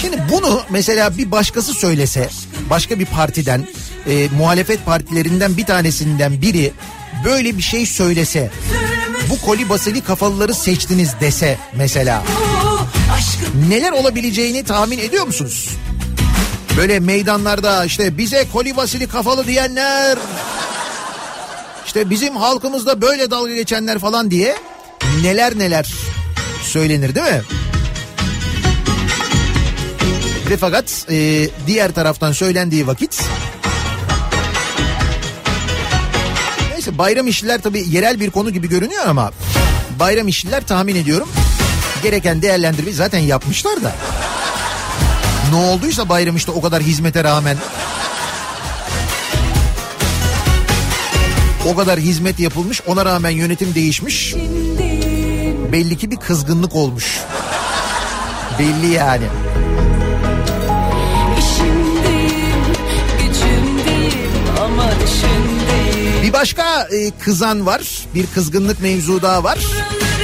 [0.00, 2.28] Şimdi bunu mesela bir başkası söylese,
[2.70, 3.66] başka bir partiden,
[4.06, 6.72] e, muhalefet partilerinden bir tanesinden biri
[7.24, 8.50] böyle bir şey söylese,
[9.30, 12.24] bu koli basili kafalıları seçtiniz dese mesela
[13.68, 15.68] neler olabileceğini tahmin ediyor musunuz?
[16.76, 20.18] Böyle meydanlarda işte bize koli basili kafalı diyenler,
[21.86, 24.56] işte bizim halkımızda böyle dalga geçenler falan diye
[25.22, 25.94] neler neler
[26.62, 27.42] söylenir değil mi?
[30.50, 33.22] Ve fakat e, diğer taraftan söylendiği vakit
[36.98, 39.32] bayram işçiler tabii yerel bir konu gibi görünüyor ama
[40.00, 41.28] bayram işçiler tahmin ediyorum
[42.02, 43.92] gereken değerlendirmeyi zaten yapmışlar da.
[45.50, 47.56] Ne olduysa bayram işte o kadar hizmete rağmen
[51.66, 54.34] o kadar hizmet yapılmış ona rağmen yönetim değişmiş.
[55.72, 57.20] Belli ki bir kızgınlık olmuş.
[58.58, 59.26] Belli yani.
[66.34, 68.06] Başka e, kızan var.
[68.14, 69.58] Bir kızgınlık mevzu daha var.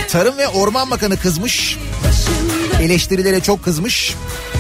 [0.09, 1.79] Tarım ve Orman Bakanı kızmış.
[2.81, 4.15] Eleştirilere çok kızmış.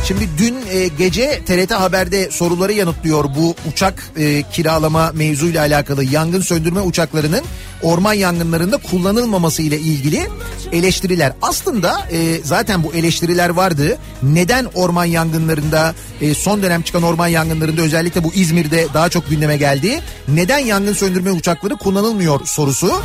[0.04, 6.40] Şimdi dün e, gece TRT Haber'de soruları yanıtlıyor bu uçak e, kiralama mevzuyla alakalı yangın
[6.40, 7.42] söndürme uçaklarının
[7.82, 10.28] orman yangınlarında kullanılmaması ile ilgili
[10.72, 11.32] eleştiriler.
[11.42, 13.98] Aslında e, zaten bu eleştiriler vardı.
[14.22, 15.94] Neden orman yangınlarında
[16.36, 20.00] son dönem çıkan orman yangınlarında özellikle bu İzmir'de daha çok gündeme geldi.
[20.28, 23.02] Neden yangın söndürme uçakları kullanılmıyor sorusu.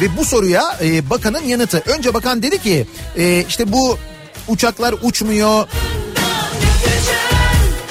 [0.00, 1.82] Ve bu soruya e, bakanın yanıtı.
[1.86, 2.86] Önce bakan dedi ki
[3.16, 3.98] e, işte bu
[4.48, 5.68] uçaklar uçmuyor.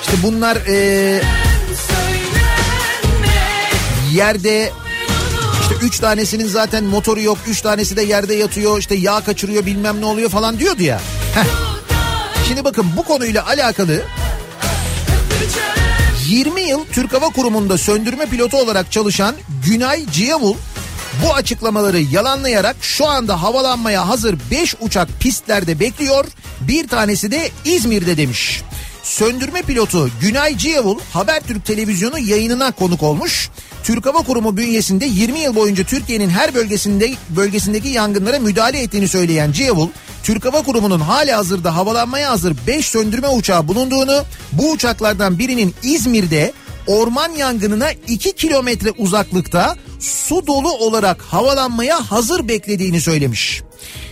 [0.01, 1.21] İşte bunlar e,
[4.13, 4.71] yerde
[5.61, 7.37] işte üç tanesinin zaten motoru yok.
[7.47, 8.79] Üç tanesi de yerde yatıyor.
[8.79, 11.01] işte yağ kaçırıyor bilmem ne oluyor falan diyordu ya.
[11.35, 11.45] Heh.
[12.47, 14.01] Şimdi bakın bu konuyla alakalı
[16.27, 19.35] 20 yıl Türk Hava Kurumu'nda söndürme pilotu olarak çalışan
[19.65, 20.55] Günay Ciyavul
[21.23, 26.25] bu açıklamaları yalanlayarak şu anda havalanmaya hazır 5 uçak pistlerde bekliyor.
[26.61, 28.61] Bir tanesi de İzmir'de demiş.
[29.03, 33.49] Söndürme pilotu Günay Ciyavul Habertürk televizyonu yayınına konuk olmuş.
[33.83, 39.51] Türk Hava Kurumu bünyesinde 20 yıl boyunca Türkiye'nin her bölgesinde bölgesindeki yangınlara müdahale ettiğini söyleyen
[39.51, 39.89] Ciyavul,
[40.23, 46.53] Türk Hava Kurumu'nun hali hazırda havalanmaya hazır 5 söndürme uçağı bulunduğunu, bu uçaklardan birinin İzmir'de
[46.87, 53.63] orman yangınına 2 kilometre uzaklıkta su dolu olarak havalanmaya hazır beklediğini söylemiş.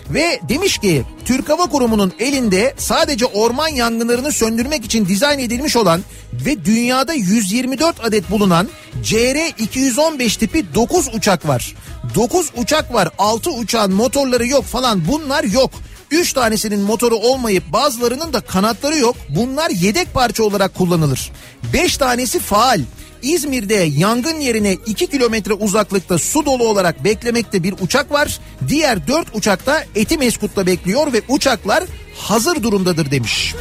[0.09, 6.01] Ve demiş ki Türk Hava Kurumu'nun elinde sadece orman yangınlarını söndürmek için dizayn edilmiş olan
[6.45, 8.67] ve dünyada 124 adet bulunan
[9.03, 11.76] CR-215 tipi 9 uçak var.
[12.15, 15.72] 9 uçak var 6 uçağın motorları yok falan bunlar yok.
[16.12, 19.16] 3 tanesinin motoru olmayıp bazılarının da kanatları yok.
[19.30, 21.32] Bunlar yedek parça olarak kullanılır.
[21.74, 22.82] 5 tanesi faal.
[23.22, 28.39] İzmir'de yangın yerine 2 kilometre uzaklıkta su dolu olarak beklemekte bir uçak var.
[28.68, 31.84] Diğer 4 uçakta Etimeskut'ta bekliyor ve uçaklar
[32.18, 33.55] hazır durumdadır demiş.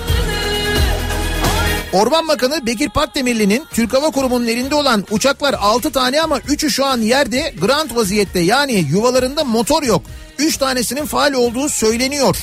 [1.92, 6.84] Orman Bakanı Bekir Pakdemirli'nin Türk Hava Kurumu'nun elinde olan uçaklar 6 tane ama 3'ü şu
[6.84, 10.02] an yerde grant vaziyette yani yuvalarında motor yok.
[10.40, 12.36] 3 tanesinin faal olduğu söyleniyor.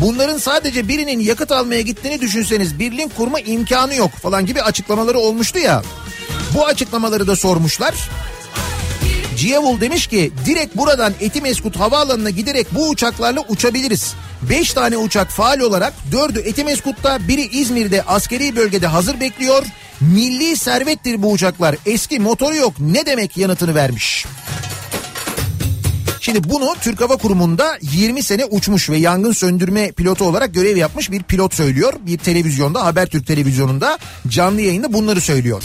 [0.00, 5.18] Bunların sadece birinin yakıt almaya gittiğini düşünseniz bir link kurma imkanı yok falan gibi açıklamaları
[5.18, 5.82] olmuştu ya.
[6.54, 7.94] Bu açıklamaları da sormuşlar.
[9.36, 14.14] Ciyavul demiş ki direkt buradan Etimeskut havaalanına giderek bu uçaklarla uçabiliriz.
[14.42, 19.64] 5 tane uçak faal olarak 4'ü Etimeskut'ta biri İzmir'de askeri bölgede hazır bekliyor.
[20.00, 24.26] Milli servettir bu uçaklar eski motoru yok ne demek yanıtını vermiş.
[26.24, 31.10] Şimdi bunu Türk Hava Kurumu'nda 20 sene uçmuş ve yangın söndürme pilotu olarak görev yapmış
[31.10, 31.94] bir pilot söylüyor.
[32.06, 33.98] Bir televizyonda Habertürk televizyonunda
[34.28, 35.62] canlı yayında bunları söylüyor.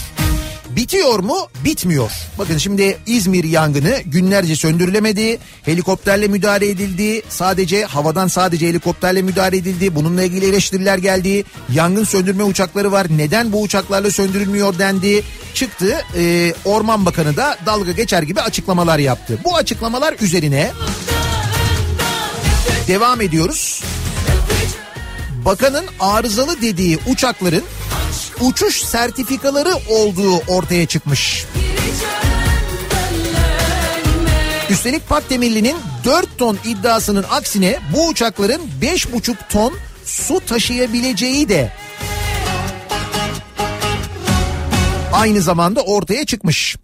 [0.77, 1.37] Bitiyor mu?
[1.63, 2.11] Bitmiyor.
[2.39, 5.37] Bakın şimdi İzmir yangını günlerce söndürülemedi.
[5.63, 7.21] Helikopterle müdahale edildi.
[7.29, 9.95] Sadece havadan sadece helikopterle müdahale edildi.
[9.95, 11.43] Bununla ilgili eleştiriler geldi.
[11.73, 13.07] Yangın söndürme uçakları var.
[13.09, 15.23] Neden bu uçaklarla söndürülmüyor dendi.
[15.53, 16.05] Çıktı.
[16.17, 19.39] Ee, Orman Bakanı da dalga geçer gibi açıklamalar yaptı.
[19.43, 20.71] Bu açıklamalar üzerine
[22.87, 23.83] Devam ediyoruz.
[25.45, 27.63] Bakanın arızalı dediği uçakların
[28.41, 31.45] uçuş sertifikaları olduğu ortaya çıkmış.
[34.69, 39.73] Üstelik Pakdemirli'nin 4 ton iddiasının aksine bu uçakların 5,5 ton
[40.05, 41.71] su taşıyabileceği de
[45.13, 46.75] aynı zamanda ortaya çıkmış.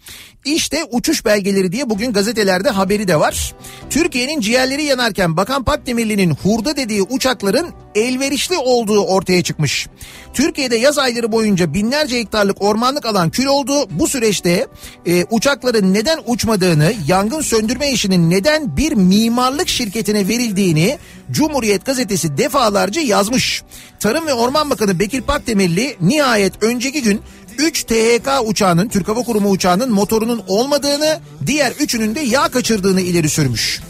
[0.46, 3.54] İşte uçuş belgeleri diye bugün gazetelerde haberi de var.
[3.89, 9.88] Türkiye'nin ciğerleri yanarken Bakan Pakdemirli'nin hurda dediği uçakların elverişli olduğu ortaya çıkmış.
[10.34, 13.88] Türkiye'de yaz ayları boyunca binlerce hektarlık ormanlık alan kül oldu.
[13.89, 14.68] Bu süreçte
[15.06, 20.98] e, uçakların neden uçmadığını, yangın söndürme işinin neden bir mimarlık şirketine verildiğini
[21.32, 23.64] Cumhuriyet gazetesi defalarca yazmış.
[24.00, 27.22] Tarım ve Orman Bakanı Bekir Pakdemirli nihayet önceki gün
[27.58, 33.30] 3 THK uçağının Türk Hava Kurumu uçağının motorunun olmadığını diğer üçünün de yağ kaçırdığını ileri
[33.30, 33.82] sürmüş.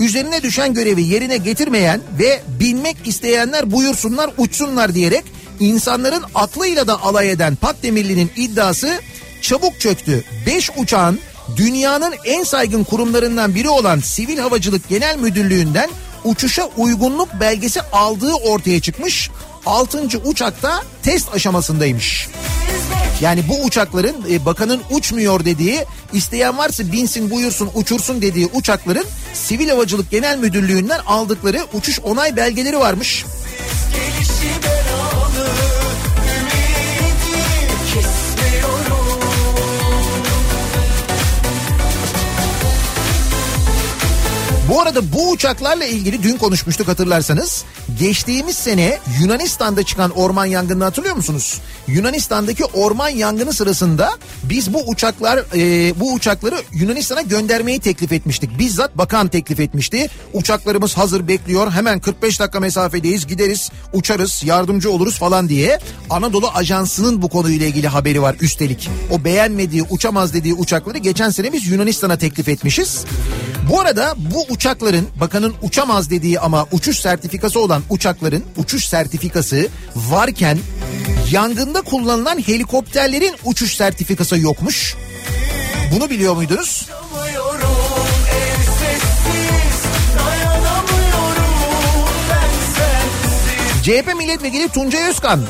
[0.00, 5.24] Üzerine düşen görevi yerine getirmeyen ve binmek isteyenler buyursunlar uçsunlar diyerek
[5.60, 9.00] insanların aklıyla da alay eden Pakdemirli'nin iddiası
[9.42, 10.24] çabuk çöktü.
[10.46, 11.18] 5 uçağın
[11.56, 15.90] dünyanın en saygın kurumlarından biri olan Sivil Havacılık Genel Müdürlüğü'nden
[16.24, 19.30] uçuşa uygunluk belgesi aldığı ortaya çıkmış.
[19.66, 20.18] 6.
[20.24, 22.28] uçakta test aşamasındaymış.
[23.20, 29.68] Yani bu uçakların e, bakanın uçmuyor dediği isteyen varsa binsin buyursun uçursun dediği uçakların Sivil
[29.68, 33.24] Havacılık Genel Müdürlüğü'nden aldıkları uçuş onay belgeleri varmış.
[33.92, 34.79] Gelişi
[44.70, 47.64] Bu arada bu uçaklarla ilgili dün konuşmuştuk hatırlarsanız.
[47.98, 51.60] Geçtiğimiz sene Yunanistan'da çıkan orman yangınını hatırlıyor musunuz?
[51.86, 54.10] Yunanistan'daki orman yangını sırasında
[54.42, 58.58] biz bu uçaklar e, bu uçakları Yunanistan'a göndermeyi teklif etmiştik.
[58.58, 60.08] Bizzat bakan teklif etmişti.
[60.32, 61.70] Uçaklarımız hazır bekliyor.
[61.70, 63.26] Hemen 45 dakika mesafedeyiz.
[63.26, 65.78] Gideriz, uçarız, yardımcı oluruz falan diye.
[66.10, 68.90] Anadolu Ajansı'nın bu konuyla ilgili haberi var üstelik.
[69.10, 73.04] O beğenmediği, uçamaz dediği uçakları geçen sene biz Yunanistan'a teklif etmişiz.
[73.68, 80.58] Bu arada bu uçakların bakanın uçamaz dediği ama uçuş sertifikası olan uçakların uçuş sertifikası varken
[81.30, 84.96] yangında kullanılan helikopterlerin uçuş sertifikası yokmuş.
[85.94, 86.88] Bunu biliyor muydunuz?
[93.82, 95.40] CHP milletvekili Tuncay Özkan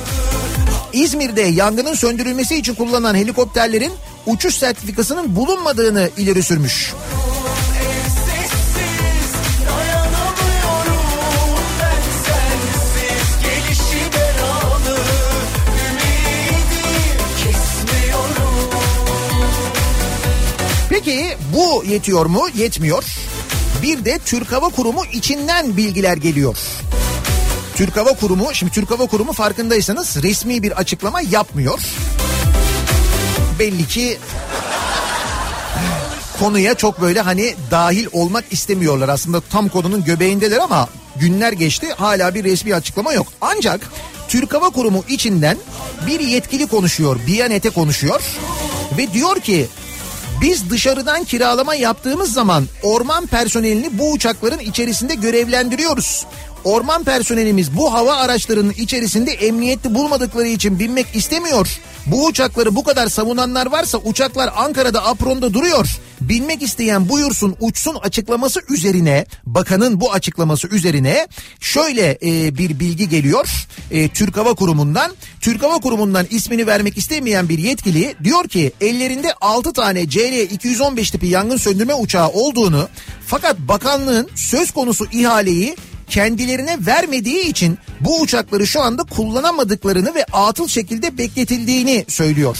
[0.92, 3.92] İzmir'de yangının söndürülmesi için kullanılan helikopterlerin
[4.26, 6.92] uçuş sertifikasının bulunmadığını ileri sürmüş.
[21.04, 22.48] Peki bu yetiyor mu?
[22.54, 23.04] Yetmiyor.
[23.82, 26.58] Bir de Türk Hava Kurumu içinden bilgiler geliyor.
[27.76, 31.80] Türk Hava Kurumu, şimdi Türk Hava Kurumu farkındaysanız resmi bir açıklama yapmıyor.
[33.58, 34.18] Belli ki
[36.38, 39.08] konuya çok böyle hani dahil olmak istemiyorlar.
[39.08, 43.26] Aslında tam konunun göbeğindeler ama günler geçti hala bir resmi açıklama yok.
[43.40, 43.90] Ancak
[44.28, 45.56] Türk Hava Kurumu içinden
[46.06, 48.20] bir yetkili konuşuyor, Biyanet'e konuşuyor
[48.98, 49.68] ve diyor ki
[50.42, 56.26] biz dışarıdan kiralama yaptığımız zaman orman personelini bu uçakların içerisinde görevlendiriyoruz.
[56.64, 61.80] Orman personelimiz bu hava araçlarının içerisinde emniyetli bulmadıkları için binmek istemiyor.
[62.06, 66.00] Bu uçakları bu kadar savunanlar varsa uçaklar Ankara'da apronda duruyor.
[66.20, 71.28] Binmek isteyen buyursun uçsun açıklaması üzerine bakanın bu açıklaması üzerine
[71.60, 75.12] şöyle e, bir bilgi geliyor e, Türk Hava Kurumu'ndan.
[75.40, 81.26] Türk Hava Kurumu'ndan ismini vermek istemeyen bir yetkili diyor ki ellerinde 6 tane CL-215 tipi
[81.26, 82.88] yangın söndürme uçağı olduğunu
[83.26, 85.76] fakat bakanlığın söz konusu ihaleyi
[86.10, 92.58] kendilerine vermediği için bu uçakları şu anda kullanamadıklarını ve atıl şekilde bekletildiğini söylüyor.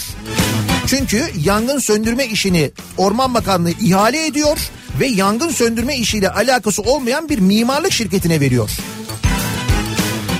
[0.87, 4.57] Çünkü yangın söndürme işini Orman Bakanlığı ihale ediyor
[4.99, 8.69] ve yangın söndürme işiyle alakası olmayan bir mimarlık şirketine veriyor.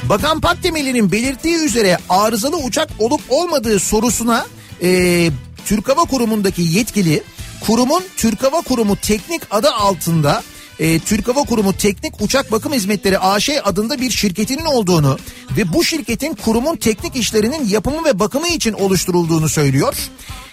[0.10, 4.46] Bakan Pakdemirli'nin belirttiği üzere arızalı uçak olup olmadığı sorusuna
[4.82, 5.30] e,
[5.66, 7.24] Türk Hava Kurumu'ndaki yetkili
[7.66, 10.44] kurumun Türk Hava Kurumu teknik adı altında
[10.82, 15.18] e, Türk Hava Kurumu Teknik Uçak Bakım Hizmetleri AŞ adında bir şirketinin olduğunu
[15.58, 19.96] ve bu şirketin kurumun teknik işlerinin yapımı ve bakımı için oluşturulduğunu söylüyor.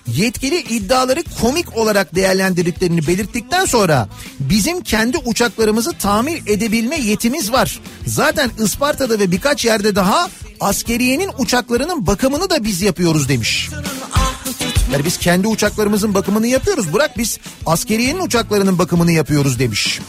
[0.07, 4.09] Yetkili iddiaları komik olarak değerlendirdiklerini belirttikten sonra
[4.41, 7.81] bizim kendi uçaklarımızı tamir edebilme yetimiz var.
[8.07, 10.29] Zaten Isparta'da ve birkaç yerde daha
[10.61, 13.71] askeriyenin uçaklarının bakımını da biz yapıyoruz demiş.
[14.93, 16.93] Yani biz kendi uçaklarımızın bakımını yapıyoruz.
[16.93, 20.01] Bırak biz askeriyenin uçaklarının bakımını yapıyoruz demiş.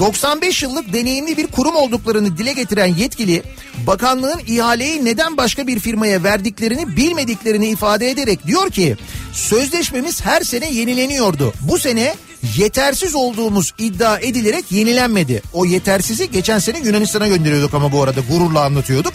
[0.00, 3.42] 95 yıllık deneyimli bir kurum olduklarını dile getiren yetkili
[3.86, 8.96] bakanlığın ihaleyi neden başka bir firmaya verdiklerini bilmediklerini ifade ederek diyor ki
[9.32, 11.52] sözleşmemiz her sene yenileniyordu.
[11.60, 12.14] Bu sene
[12.56, 15.42] yetersiz olduğumuz iddia edilerek yenilenmedi.
[15.52, 19.12] O yetersizi geçen sene Yunanistan'a gönderiyorduk ama bu arada gururla anlatıyorduk.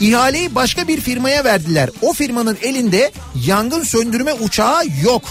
[0.00, 1.90] İhaleyi başka bir firmaya verdiler.
[2.02, 3.12] O firmanın elinde
[3.46, 5.22] yangın söndürme uçağı yok.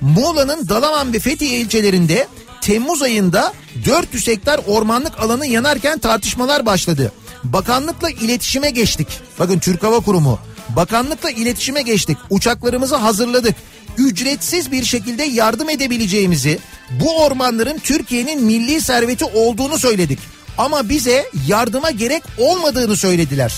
[0.00, 2.26] Muğla'nın Dalaman ve Fethiye ilçelerinde
[2.60, 3.52] Temmuz ayında
[3.86, 7.12] 400 hektar ormanlık alanı yanarken tartışmalar başladı.
[7.44, 9.08] Bakanlıkla iletişime geçtik.
[9.38, 10.38] Bakın Türk Hava Kurumu.
[10.68, 12.18] Bakanlıkla iletişime geçtik.
[12.30, 13.54] Uçaklarımızı hazırladık.
[13.98, 16.58] Ücretsiz bir şekilde yardım edebileceğimizi,
[16.90, 20.18] bu ormanların Türkiye'nin milli serveti olduğunu söyledik.
[20.60, 23.54] Ama bize yardıma gerek olmadığını söylediler.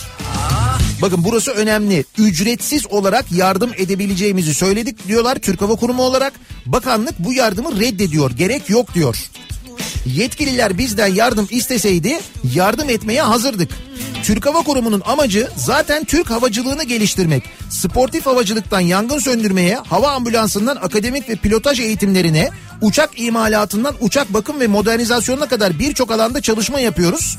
[1.03, 2.05] Bakın burası önemli.
[2.19, 6.33] Ücretsiz olarak yardım edebileceğimizi söyledik diyorlar Türk Hava Kurumu olarak.
[6.67, 8.31] Bakanlık bu yardımı reddediyor.
[8.31, 9.31] Gerek yok diyor.
[10.07, 12.20] Yetkililer bizden yardım isteseydi
[12.55, 13.70] yardım etmeye hazırdık.
[14.23, 17.45] Türk Hava Kurumu'nun amacı zaten Türk havacılığını geliştirmek.
[17.70, 22.51] Sportif havacılıktan yangın söndürmeye, hava ambulansından akademik ve pilotaj eğitimlerine,
[22.81, 27.39] uçak imalatından uçak bakım ve modernizasyonuna kadar birçok alanda çalışma yapıyoruz.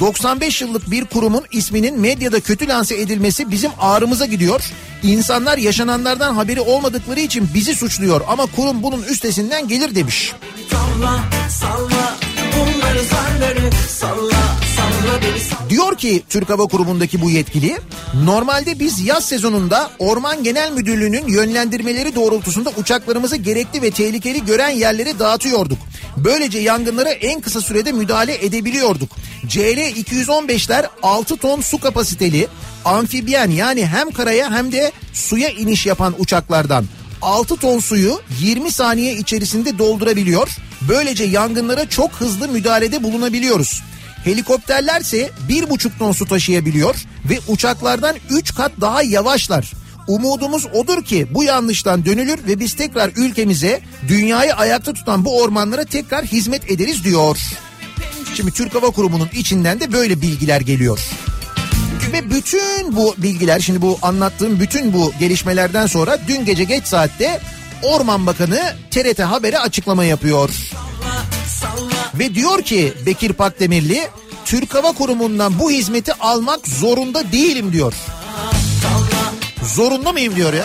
[0.00, 4.62] 95 yıllık bir kurumun isminin medyada kötü lanse edilmesi bizim ağrımıza gidiyor.
[5.02, 10.32] İnsanlar yaşananlardan haberi olmadıkları için bizi suçluyor ama kurum bunun üstesinden gelir demiş.
[10.70, 12.16] Salla salla
[12.56, 14.63] bunları salla.
[15.70, 17.78] Diyor ki Türk Hava Kurumu'ndaki bu yetkili
[18.24, 25.18] normalde biz yaz sezonunda Orman Genel Müdürlüğü'nün yönlendirmeleri doğrultusunda uçaklarımızı gerekli ve tehlikeli gören yerlere
[25.18, 25.78] dağıtıyorduk.
[26.16, 29.10] Böylece yangınlara en kısa sürede müdahale edebiliyorduk.
[29.48, 32.48] CL 215'ler 6 ton su kapasiteli
[32.84, 36.84] amfibiyen yani hem karaya hem de suya iniş yapan uçaklardan
[37.22, 40.48] 6 ton suyu 20 saniye içerisinde doldurabiliyor.
[40.88, 43.82] Böylece yangınlara çok hızlı müdahalede bulunabiliyoruz.
[44.24, 46.96] Helikopterlerse 1,5 ton su taşıyabiliyor
[47.30, 49.72] ve uçaklardan 3 kat daha yavaşlar.
[50.06, 55.84] Umudumuz odur ki bu yanlıştan dönülür ve biz tekrar ülkemize dünyayı ayakta tutan bu ormanlara
[55.84, 57.38] tekrar hizmet ederiz diyor.
[58.34, 61.00] Şimdi Türk Hava Kurumu'nun içinden de böyle bilgiler geliyor.
[62.12, 67.40] Ve bütün bu bilgiler şimdi bu anlattığım bütün bu gelişmelerden sonra dün gece geç saatte
[67.82, 70.50] Orman Bakanı TRT Haber'e açıklama yapıyor.
[72.18, 74.08] Ve diyor ki Bekir Pakdemirli
[74.44, 77.94] Türk Hava Kurumu'ndan bu hizmeti almak zorunda değilim diyor.
[79.74, 80.64] Zorunda mıyım diyor ya.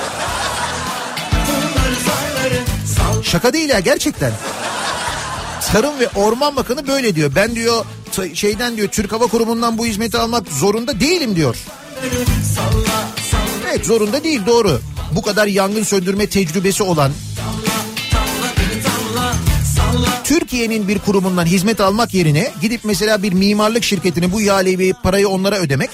[3.24, 4.32] Şaka değil ya gerçekten.
[5.72, 7.32] Tarım ve Orman Bakanı böyle diyor.
[7.36, 7.86] Ben diyor
[8.34, 11.58] şeyden diyor Türk Hava Kurumu'ndan bu hizmeti almak zorunda değilim diyor.
[13.70, 14.82] Evet zorunda değil doğru.
[15.12, 17.12] Bu kadar yangın söndürme tecrübesi olan
[20.50, 25.30] Türkiye'nin bir kurumundan hizmet almak yerine gidip mesela bir mimarlık şirketine bu ihaleyi ve parayı
[25.30, 25.90] onlara ödemek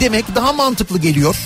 [0.00, 1.36] demek daha mantıklı geliyor.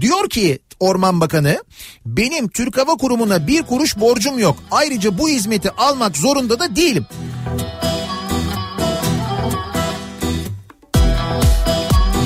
[0.00, 1.64] Diyor ki Orman Bakanı
[2.06, 4.56] benim Türk Hava Kurumu'na bir kuruş borcum yok.
[4.70, 7.06] Ayrıca bu hizmeti almak zorunda da değilim.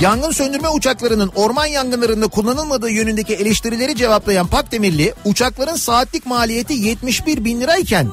[0.00, 7.60] Yangın söndürme uçaklarının orman yangınlarında kullanılmadığı yönündeki eleştirileri cevaplayan Pakdemirli uçakların saatlik maliyeti 71 bin
[7.60, 8.08] lirayken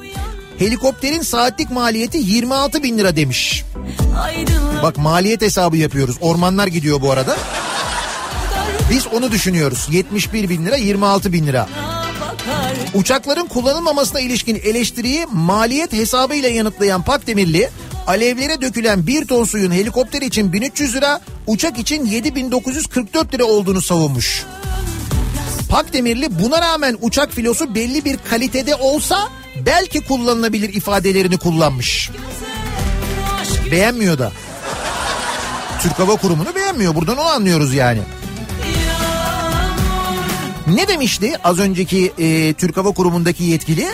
[0.59, 3.63] helikopterin saatlik maliyeti 26 bin lira demiş.
[4.83, 7.37] Bak maliyet hesabı yapıyoruz ormanlar gidiyor bu arada.
[8.89, 11.67] Biz onu düşünüyoruz 71 bin lira 26 bin lira.
[12.93, 17.69] Uçakların kullanılmamasına ilişkin eleştiriyi maliyet hesabıyla yanıtlayan Pakdemirli
[18.07, 24.45] alevlere dökülen bir ton suyun helikopter için 1300 lira, uçak için 7944 lira olduğunu savunmuş.
[25.69, 29.29] Pakdemirli buna rağmen uçak filosu belli bir kalitede olsa
[29.65, 32.09] belki kullanılabilir ifadelerini kullanmış.
[33.71, 34.31] Beğenmiyor da.
[35.81, 36.95] Türk Hava Kurumu'nu beğenmiyor.
[36.95, 37.99] Buradan onu anlıyoruz yani.
[40.67, 43.87] Ne demişti az önceki e, Türk Hava Kurumu'ndaki yetkili?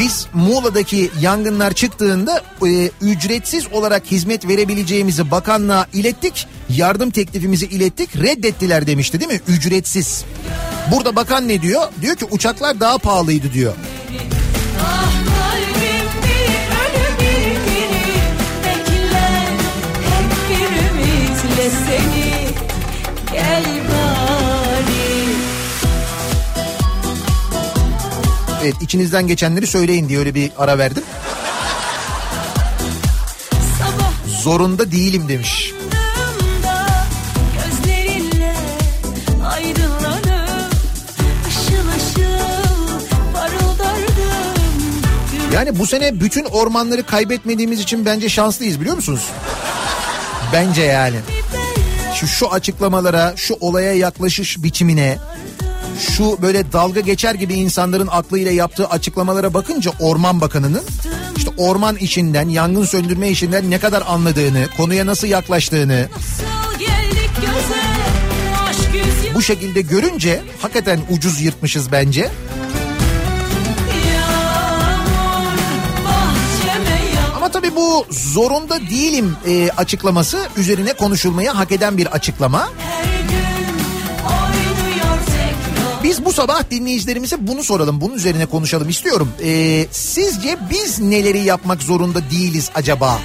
[0.00, 6.46] Biz Muğla'daki yangınlar çıktığında e, ücretsiz olarak hizmet verebileceğimizi bakanlığa ilettik.
[6.68, 9.40] Yardım teklifimizi ilettik reddettiler demişti değil mi?
[9.48, 10.24] Ücretsiz.
[10.92, 11.82] Burada bakan ne diyor?
[12.02, 13.74] Diyor ki uçaklar daha pahalıydı diyor.
[28.62, 31.02] Evet içinizden geçenleri söyleyin diye öyle bir ara verdim.
[33.78, 35.72] Sabah Zorunda değilim demiş.
[45.54, 49.28] Yani bu sene bütün ormanları kaybetmediğimiz için bence şanslıyız biliyor musunuz?
[50.52, 51.16] Bence yani.
[52.14, 55.18] Şu, şu açıklamalara, şu olaya yaklaşış biçimine,
[56.00, 60.82] şu böyle dalga geçer gibi insanların aklıyla yaptığı açıklamalara bakınca Orman Bakanı'nın
[61.36, 66.08] işte orman işinden, yangın söndürme işinden ne kadar anladığını, konuya nasıl yaklaştığını
[69.34, 72.30] bu şekilde görünce hakikaten ucuz yırtmışız bence.
[77.52, 82.68] tabii bu zorunda değilim e, açıklaması üzerine konuşulmaya hak eden bir açıklama.
[86.10, 89.32] Biz bu sabah dinleyicilerimize bunu soralım, bunun üzerine konuşalım istiyorum.
[89.42, 93.18] E, sizce biz neleri yapmak zorunda değiliz acaba?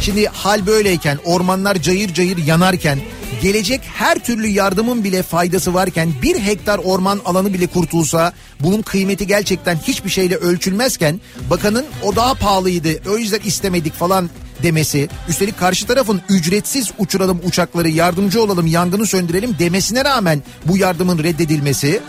[0.00, 2.98] Şimdi hal böyleyken, ormanlar cayır cayır yanarken,
[3.42, 9.26] gelecek her türlü yardımın bile faydası varken bir hektar orman alanı bile kurtulsa bunun kıymeti
[9.26, 11.20] gerçekten hiçbir şeyle ölçülmezken
[11.50, 14.30] bakanın o daha pahalıydı o yüzden istemedik falan
[14.64, 21.18] demesi üstelik karşı tarafın ücretsiz uçuralım uçakları yardımcı olalım yangını söndürelim demesine rağmen bu yardımın
[21.18, 22.00] reddedilmesi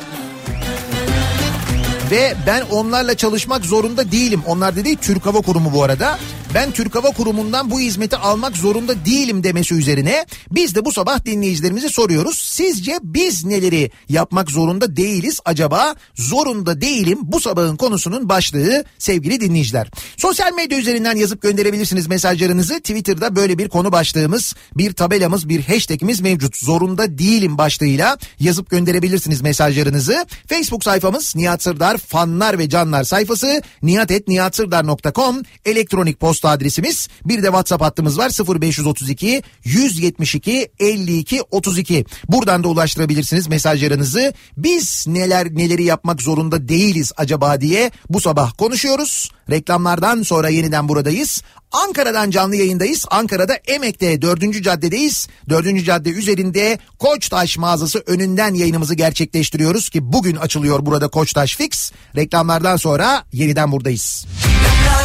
[2.12, 4.42] ve ben onlarla çalışmak zorunda değilim.
[4.48, 6.20] Onlar dediği Türk Hava Kurumu bu arada.
[6.56, 11.26] Ben Türk Hava Kurumu'ndan bu hizmeti almak zorunda değilim demesi üzerine biz de bu sabah
[11.26, 12.38] dinleyicilerimize soruyoruz.
[12.40, 15.96] Sizce biz neleri yapmak zorunda değiliz acaba?
[16.16, 19.88] Zorunda değilim bu sabahın konusunun başlığı sevgili dinleyiciler.
[20.18, 22.80] Sosyal medya üzerinden yazıp gönderebilirsiniz mesajlarınızı.
[22.80, 26.58] Twitter'da böyle bir konu başlığımız, bir tabelamız, bir hashtagimiz mevcut.
[26.58, 30.26] Zorunda değilim başlığıyla yazıp gönderebilirsiniz mesajlarınızı.
[30.48, 37.08] Facebook sayfamız Nihat Sırdar fanlar ve canlar sayfası nihatetnihatsırdar.com elektronik posta adresimiz.
[37.26, 38.32] Bir de WhatsApp hattımız var
[38.62, 42.06] 0532 172 52 32.
[42.30, 44.34] Buradan da ulaştırabilirsiniz mesajlarınızı.
[44.58, 49.30] Biz neler neleri yapmak zorunda değiliz acaba diye bu sabah konuşuyoruz.
[49.50, 51.42] Reklamlardan sonra yeniden buradayız.
[51.72, 53.06] Ankara'dan canlı yayındayız.
[53.12, 54.64] Ankara'da Emek'te 4.
[54.64, 55.28] caddedeyiz.
[55.50, 55.86] 4.
[55.86, 61.92] cadde üzerinde Koçtaş mağazası önünden yayınımızı gerçekleştiriyoruz ki bugün açılıyor burada Koçtaş Fix.
[62.16, 64.26] Reklamlardan sonra yeniden buradayız.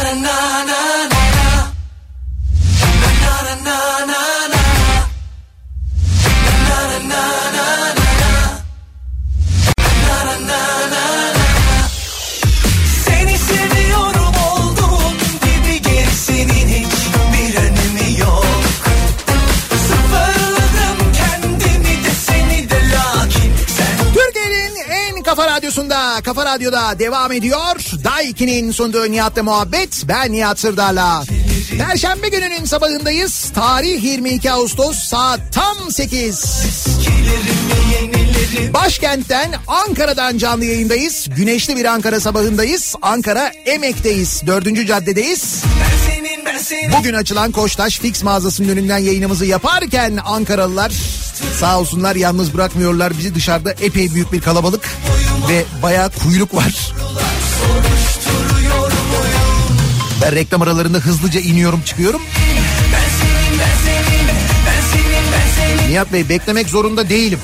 [0.01, 1.20] Seni
[25.31, 27.75] kafa radyosunda, kafa radyoda devam ediyor.
[28.03, 30.03] Daiki'nin sunduğu Nihat'la muhabbet.
[30.07, 31.23] Ben Nihat Sırdar'la.
[31.77, 33.51] Perşembe gününün sabahındayız.
[33.55, 36.45] Tarih 22 Ağustos saat tam 8.
[38.73, 41.27] Başkentten Ankara'dan canlı yayındayız.
[41.35, 42.95] Güneşli bir Ankara sabahındayız.
[43.01, 44.41] Ankara Emek'teyiz.
[44.47, 44.87] 4.
[44.87, 45.63] caddedeyiz.
[45.81, 50.91] ben senin ben senin Bugün açılan Koçtaş Fix mağazasının önünden yayınımızı yaparken Ankaralılar
[51.59, 54.89] sağ olsunlar yalnız bırakmıyorlar bizi dışarıda epey büyük bir kalabalık
[55.49, 56.93] ve bayağı kuyruk var.
[60.21, 62.21] Ben reklam aralarında hızlıca iniyorum çıkıyorum.
[65.89, 67.39] Nihat Bey beklemek zorunda değilim.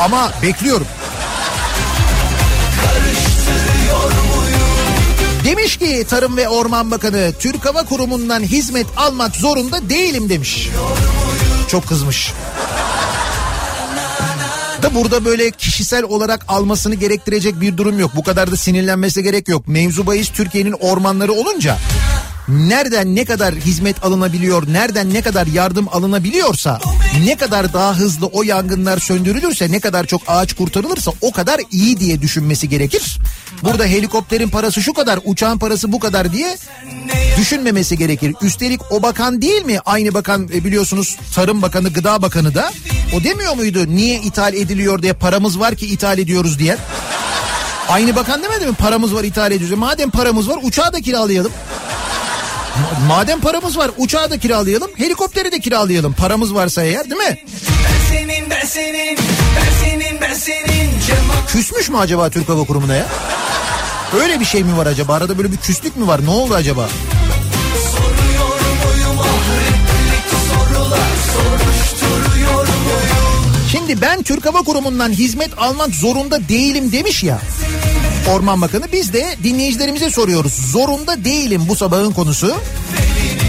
[0.00, 0.86] Ama bekliyorum.
[5.44, 10.68] Demiş ki Tarım ve Orman Bakanı Türk Hava Kurumu'ndan hizmet almak zorunda değilim demiş.
[11.68, 12.32] Çok kızmış.
[14.82, 18.10] Da burada böyle kişisel olarak almasını gerektirecek bir durum yok.
[18.16, 19.68] Bu kadar da sinirlenmesi gerek yok.
[19.68, 21.78] Mevzu bahis Türkiye'nin ormanları olunca
[22.48, 26.80] nereden ne kadar hizmet alınabiliyor, nereden ne kadar yardım alınabiliyorsa,
[27.24, 32.00] ne kadar daha hızlı o yangınlar söndürülürse, ne kadar çok ağaç kurtarılırsa o kadar iyi
[32.00, 33.18] diye düşünmesi gerekir.
[33.62, 36.56] Burada helikopterin parası şu kadar, uçağın parası bu kadar diye
[37.38, 38.34] düşünmemesi gerekir.
[38.42, 39.78] Üstelik o bakan değil mi?
[39.86, 42.72] Aynı bakan e, biliyorsunuz Tarım Bakanı, Gıda Bakanı da
[43.16, 43.86] o demiyor muydu?
[43.88, 46.76] Niye ithal ediliyor diye paramız var ki ithal ediyoruz diye.
[47.88, 48.74] Aynı bakan demedi mi?
[48.74, 49.78] Paramız var ithal ediyoruz.
[49.78, 51.52] Madem paramız var uçağı da kiralayalım.
[52.82, 56.12] Ma- Madem paramız var uçağı da kiralayalım, helikopteri de kiralayalım.
[56.12, 57.38] Paramız varsa eğer değil mi?
[57.48, 59.18] Ben senin ben senin
[59.56, 60.90] ben senin ben senin
[61.48, 63.06] Küsmüş mü acaba Türk Hava Kurumu'na ya?
[64.22, 65.14] Öyle bir şey mi var acaba?
[65.14, 66.24] Arada böyle bir küslük mü var?
[66.24, 66.88] Ne oldu acaba?
[73.72, 77.38] Şimdi ben Türk Hava Kurumu'ndan hizmet almak zorunda değilim demiş ya.
[78.28, 80.52] Orman Bakanı biz de dinleyicilerimize soruyoruz.
[80.52, 82.54] Zorunda değilim bu sabahın konusu.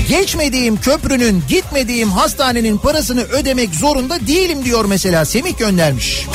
[0.09, 6.25] Geçmediğim köprünün, gitmediğim hastanenin parasını ödemek zorunda değilim diyor mesela Semih göndermiş.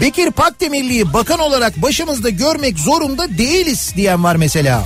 [0.00, 4.84] Bekir Pakdemirli'yi bakan olarak başımızda görmek zorunda değiliz diyen var mesela.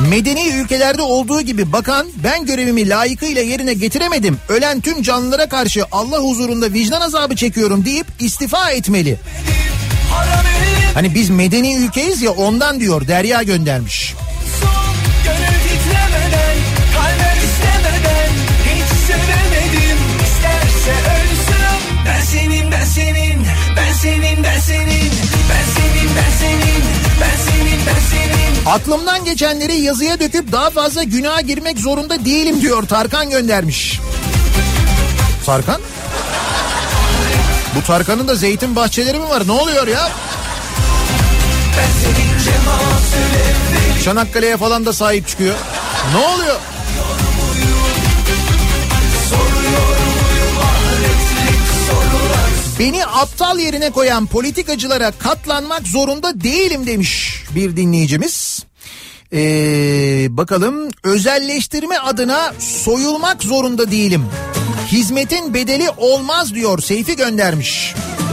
[0.00, 4.38] Medeni ülkelerde olduğu gibi bakan ben görevimi layıkıyla yerine getiremedim.
[4.48, 9.18] Ölen tüm canlılara karşı Allah huzurunda vicdan azabı çekiyorum deyip istifa etmeli.
[10.94, 14.14] Hani biz medeni ülkeyiz ya ondan diyor Derya göndermiş.
[22.32, 24.62] Senin, ben senin, ben senin Ben
[25.70, 26.65] senin, ben senin,
[28.66, 34.00] Aklımdan geçenleri yazıya döküp daha fazla günaha girmek zorunda değilim diyor Tarkan göndermiş.
[35.46, 35.80] Tarkan?
[37.76, 39.46] Bu Tarkan'ın da zeytin bahçeleri mi var?
[39.46, 40.08] Ne oluyor ya?
[44.04, 45.54] Çanakkale'ye falan da sahip çıkıyor.
[46.14, 46.56] Ne oluyor?
[52.78, 58.64] Beni aptal yerine koyan politikacılara katlanmak zorunda değilim demiş bir dinleyicimiz.
[59.32, 64.24] Ee, bakalım özelleştirme adına soyulmak zorunda değilim.
[64.92, 67.94] Hizmetin bedeli olmaz diyor Seyfi göndermiş.
[67.94, 68.25] Doydun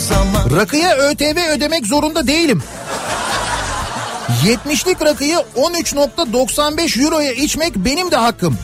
[0.00, 2.62] zaman Rakıya ÖTV ödemek zorunda değilim.
[4.44, 8.58] 70'lik rakıyı 13.95 euroya içmek benim de hakkım.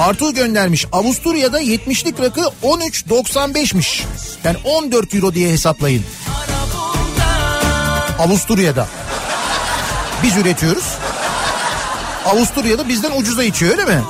[0.00, 0.86] Artur göndermiş.
[0.92, 4.02] Avusturya'da 70'lik rakı 13.95'miş.
[4.44, 6.04] Yani 14 euro diye hesaplayın.
[8.18, 8.86] Avusturya'da.
[10.22, 10.84] Biz üretiyoruz.
[12.26, 14.02] Avusturya'da bizden ucuza içiyor öyle mi?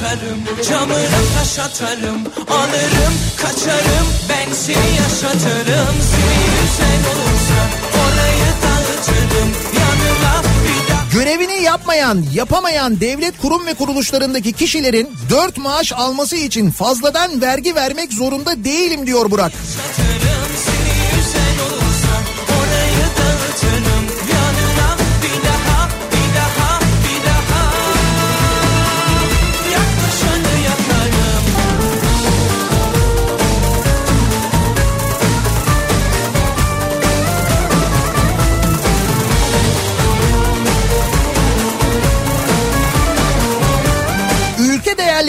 [0.00, 7.60] Yatarım, camına taş atarım Alırım, kaçarım, ben seni yaşatırım Seni güzel olursa
[8.00, 15.92] orayı dağıtırım Yanına bir daha Görevini yapmayan, yapamayan devlet kurum ve kuruluşlarındaki kişilerin 4 maaş
[15.92, 19.52] alması için fazladan vergi vermek zorunda değilim diyor Burak.
[19.52, 20.89] yaşatırım Seni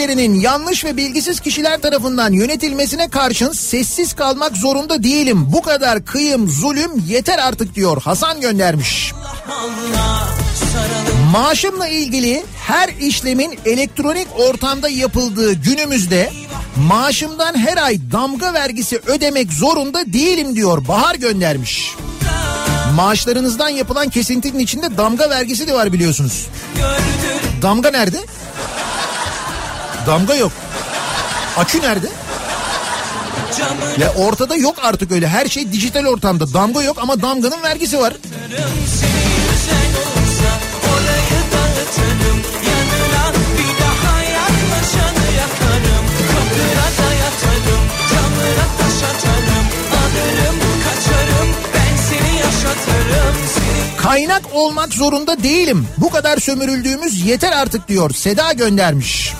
[0.02, 5.52] Ülke değerlerinin yanlış ve bilgisiz kişiler tarafından yönetilmesine karşın sessiz kalmak zorunda değilim.
[5.52, 9.12] Bu kadar kıyım, zulüm yeter artık diyor Hasan göndermiş.
[11.32, 16.32] Maaşımla ilgili her işlemin elektronik ortamda yapıldığı günümüzde
[16.76, 21.94] maaşımdan her ay damga vergisi ödemek zorunda değilim diyor Bahar göndermiş.
[22.96, 26.46] Maaşlarınızdan yapılan kesintinin içinde damga vergisi de var biliyorsunuz.
[27.62, 28.18] Damga nerede?
[30.06, 30.52] Damga yok.
[31.56, 32.06] Akü nerede?
[33.98, 35.28] Ya ortada yok artık öyle.
[35.28, 36.54] Her şey dijital ortamda.
[36.54, 38.14] Damga yok ama damganın vergisi var.
[54.02, 55.88] Kaynak olmak zorunda değilim.
[55.98, 58.10] Bu kadar sömürüldüğümüz yeter artık diyor.
[58.10, 59.32] Seda göndermiş.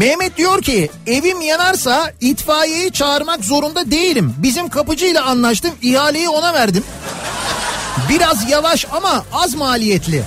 [0.00, 4.34] Mehmet diyor ki evim yanarsa itfaiyeyi çağırmak zorunda değilim.
[4.38, 6.84] Bizim kapıcıyla anlaştım ihaleyi ona verdim.
[8.08, 10.22] Biraz yavaş ama az maliyetli.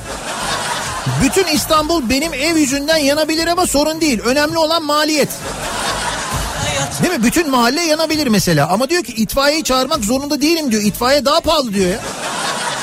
[1.23, 4.19] Bütün İstanbul benim ev yüzünden yanabilir ama sorun değil.
[4.19, 5.29] Önemli olan maliyet.
[7.03, 7.23] Değil mi?
[7.23, 8.69] Bütün mahalle yanabilir mesela.
[8.69, 10.83] Ama diyor ki itfaiyeyi çağırmak zorunda değilim diyor.
[10.83, 11.99] İtfaiye daha pahalı diyor ya.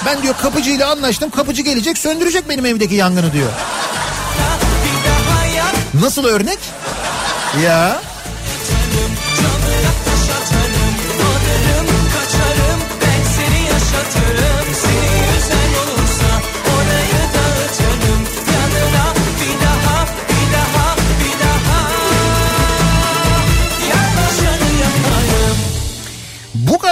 [0.06, 1.30] Ben diyor kapıcıyla anlaştım.
[1.30, 3.50] Kapıcı gelecek söndürecek benim evdeki yangını diyor.
[6.00, 6.58] Nasıl örnek?
[7.64, 8.00] Ya.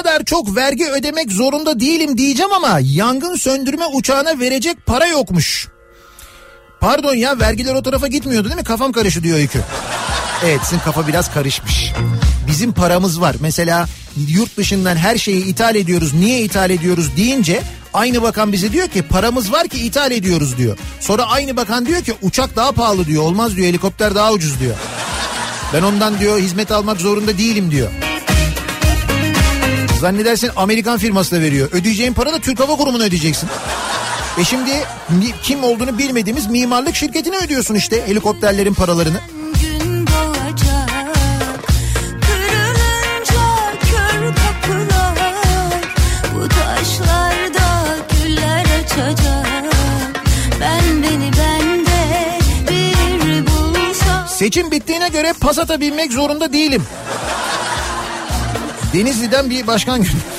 [0.02, 5.68] Kadar çok vergi ödemek zorunda değilim diyeceğim ama yangın söndürme uçağına verecek para yokmuş.
[6.80, 8.64] Pardon ya vergiler o tarafa gitmiyordu değil mi?
[8.64, 9.60] Kafam karıştı diyor Öykü.
[10.44, 11.92] Evet sizin kafa biraz karışmış.
[12.46, 13.36] Bizim paramız var.
[13.40, 13.88] Mesela
[14.28, 16.14] yurt dışından her şeyi ithal ediyoruz.
[16.14, 17.62] Niye ithal ediyoruz deyince
[17.94, 20.78] Aynı bakan bize diyor ki paramız var ki ithal ediyoruz diyor.
[21.00, 23.22] Sonra aynı bakan diyor ki uçak daha pahalı diyor.
[23.22, 24.74] Olmaz diyor helikopter daha ucuz diyor.
[25.74, 27.90] Ben ondan diyor hizmet almak zorunda değilim diyor.
[30.00, 31.68] Zannedersin Amerikan firması da veriyor.
[31.72, 33.48] Ödeyeceğin para da Türk Hava Kurumu'na ödeyeceksin.
[34.38, 34.72] E şimdi
[35.42, 39.20] kim olduğunu bilmediğimiz mimarlık şirketine ödüyorsun işte helikopterlerin paralarını.
[54.26, 56.82] Seçim bittiğine göre Passat'a binmek zorunda değilim.
[58.94, 60.37] Denizli'den bir başkan gö-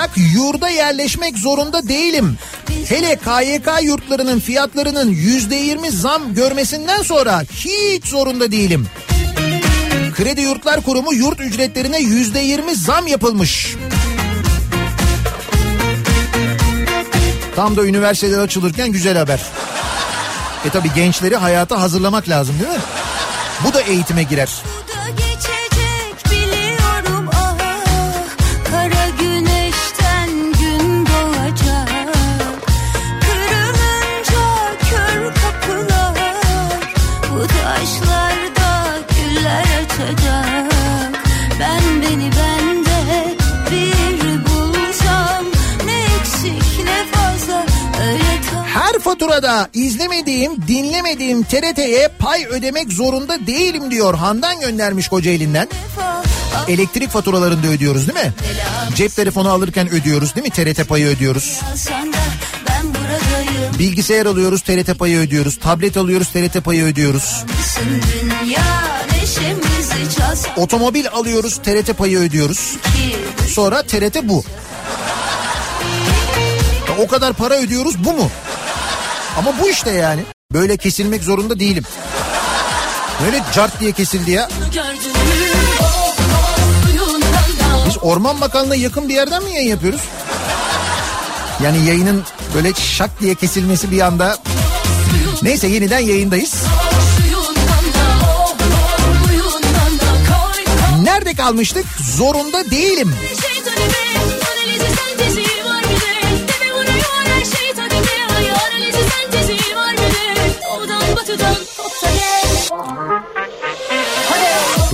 [0.00, 2.38] olarak yurda yerleşmek zorunda değilim.
[2.88, 8.86] Hele KYK yurtlarının fiyatlarının yüzde yirmi zam görmesinden sonra hiç zorunda değilim.
[10.16, 13.76] Kredi Yurtlar Kurumu yurt ücretlerine yüzde yirmi zam yapılmış.
[17.56, 19.40] Tam da üniversiteler açılırken güzel haber.
[20.64, 22.84] E tabi gençleri hayata hazırlamak lazım değil mi?
[23.64, 24.62] Bu da eğitime girer.
[49.30, 54.14] Faturada izlemediğim, dinlemediğim TRT'ye pay ödemek zorunda değilim diyor.
[54.14, 55.68] Handan göndermiş Kocaeli'nden.
[56.68, 58.32] Elektrik faturalarında ödüyoruz değil mi?
[58.94, 60.50] Cep telefonu alırken ödüyoruz değil mi?
[60.50, 61.60] TRT payı ödüyoruz.
[63.72, 65.58] da Bilgisayar alıyoruz TRT payı ödüyoruz.
[65.58, 67.44] Tablet alıyoruz TRT payı ödüyoruz.
[70.56, 72.76] Otomobil alıyoruz TRT payı ödüyoruz.
[73.48, 74.44] Sonra TRT bu.
[76.98, 78.30] O kadar para ödüyoruz bu mu?
[79.40, 80.20] Ama bu işte yani.
[80.52, 81.84] Böyle kesilmek zorunda değilim.
[83.24, 84.48] Böyle cart diye kesildi ya.
[87.86, 90.00] Biz Orman Bakanlığı'na yakın bir yerden mi yayın yapıyoruz?
[91.64, 92.24] Yani yayının
[92.54, 94.38] böyle şak diye kesilmesi bir anda...
[95.42, 96.54] Neyse yeniden yayındayız.
[101.02, 101.86] Nerede kalmıştık?
[102.16, 103.14] Zorunda değilim.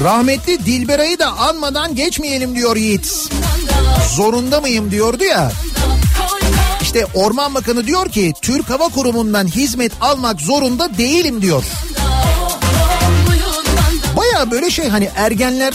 [0.01, 3.31] Rahmetli Dilberay'ı da anmadan geçmeyelim diyor Yiğit.
[4.15, 5.53] Zorunda mıyım diyordu ya.
[6.83, 11.65] İşte Orman Bakanı diyor ki Türk Hava Kurumu'ndan hizmet almak zorunda değilim diyor.
[14.17, 15.75] Baya böyle şey hani ergenler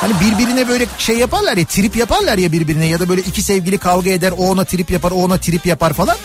[0.00, 3.78] hani birbirine böyle şey yaparlar ya trip yaparlar ya birbirine ya da böyle iki sevgili
[3.78, 6.16] kavga eder o ona trip yapar o ona trip yapar falan.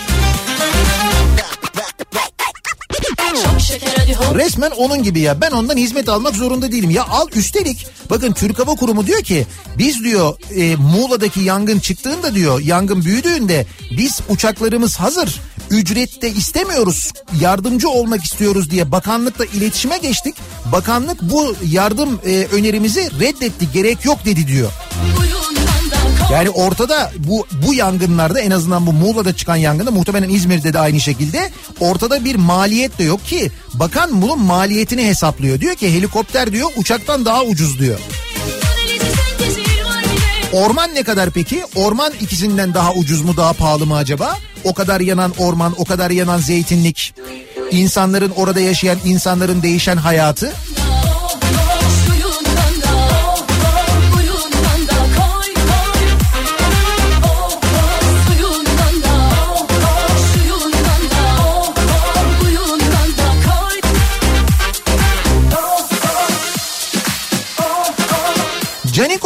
[4.35, 6.89] Resmen onun gibi ya ben ondan hizmet almak zorunda değilim.
[6.89, 12.35] Ya al üstelik bakın Türk Hava Kurumu diyor ki biz diyor e, Muğla'daki yangın çıktığında
[12.35, 13.65] diyor yangın büyüdüğünde
[13.97, 17.11] biz uçaklarımız hazır ücrette istemiyoruz
[17.41, 20.35] yardımcı olmak istiyoruz diye bakanlıkla iletişime geçtik.
[20.71, 24.71] Bakanlık bu yardım e, önerimizi reddetti gerek yok dedi diyor.
[26.31, 30.99] Yani ortada bu bu yangınlarda en azından bu Muğla'da çıkan yangında muhtemelen İzmir'de de aynı
[30.99, 31.49] şekilde
[31.79, 35.59] ortada bir maliyet de yok ki bakan bunun maliyetini hesaplıyor.
[35.59, 37.99] Diyor ki helikopter diyor uçaktan daha ucuz diyor.
[40.53, 41.63] Orman ne kadar peki?
[41.75, 44.37] Orman ikisinden daha ucuz mu daha pahalı mı acaba?
[44.63, 47.13] O kadar yanan orman, o kadar yanan zeytinlik,
[47.71, 50.53] insanların orada yaşayan insanların değişen hayatı.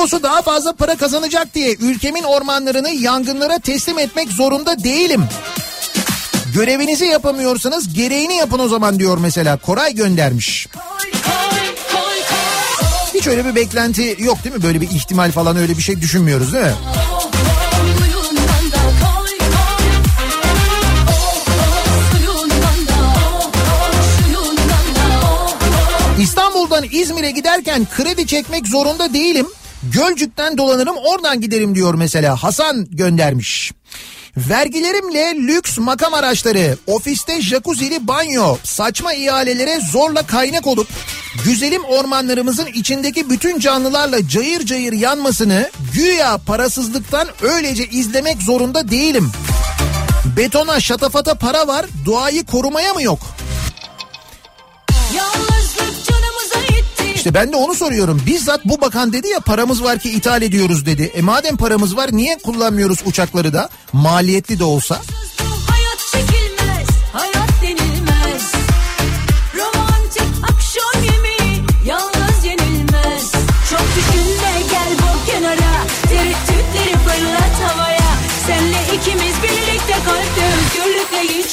[0.04, 5.26] Canikos'u daha fazla para kazanacak diye ülkemin ormanlarını yangınlara teslim etmek zorunda değilim.
[6.54, 9.58] Görevinizi yapamıyorsanız gereğini yapın o zaman diyor mesela.
[9.58, 10.68] Koray göndermiş.
[13.14, 14.64] Hiç öyle bir beklenti yok değil mi?
[14.64, 16.74] Böyle bir ihtimal falan öyle bir şey düşünmüyoruz değil mi?
[26.20, 29.48] İstanbul'dan İzmir'e giderken kredi çekmek zorunda değilim.
[29.92, 33.72] Gölcük'ten dolanırım oradan giderim diyor mesela Hasan göndermiş.
[34.38, 40.88] Vergilerimle lüks makam araçları, ofiste jacuzzi'li banyo, saçma ihalelere zorla kaynak olup
[41.46, 49.32] güzelim ormanlarımızın içindeki bütün canlılarla cayır cayır yanmasını güya parasızlıktan öylece izlemek zorunda değilim.
[50.38, 53.20] Betona şatafata para var, doğayı korumaya mı yok?
[57.24, 58.22] İşte ben de onu soruyorum.
[58.26, 61.12] Bizzat bu bakan dedi ya paramız var ki ithal ediyoruz dedi.
[61.16, 63.70] E madem paramız var niye kullanmıyoruz uçakları da?
[63.94, 65.02] Maliyetli de olsa.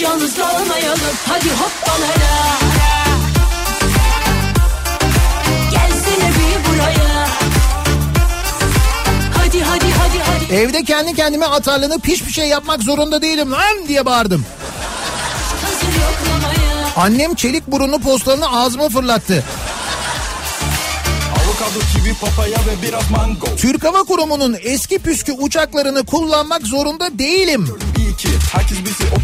[0.00, 1.00] Yalnız kalmayalım.
[1.26, 1.48] Hadi.
[1.48, 3.19] Gelsene
[10.52, 14.46] Evde kendi kendime atarlanıp hiçbir şey yapmak zorunda değilim lan diye bağırdım.
[16.96, 19.44] Annem çelik burunlu postalını ağzıma fırlattı.
[21.92, 22.14] Kivi.
[23.56, 27.68] Türk Hava Kurumu'nun eski püskü uçaklarını kullanmak zorunda değilim
[28.20, 28.28] ki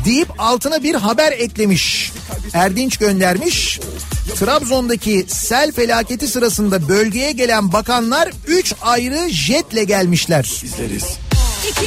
[0.04, 2.12] deyip altına bir haber eklemiş.
[2.54, 3.80] Erdinç göndermiş.
[4.34, 10.60] Trabzon'daki sel felaketi sırasında bölgeye gelen bakanlar 3 ayrı jetle gelmişler.
[10.64, 11.04] izleriz.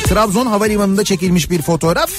[0.07, 2.11] Trabzon Havalimanı'nda çekilmiş bir fotoğraf.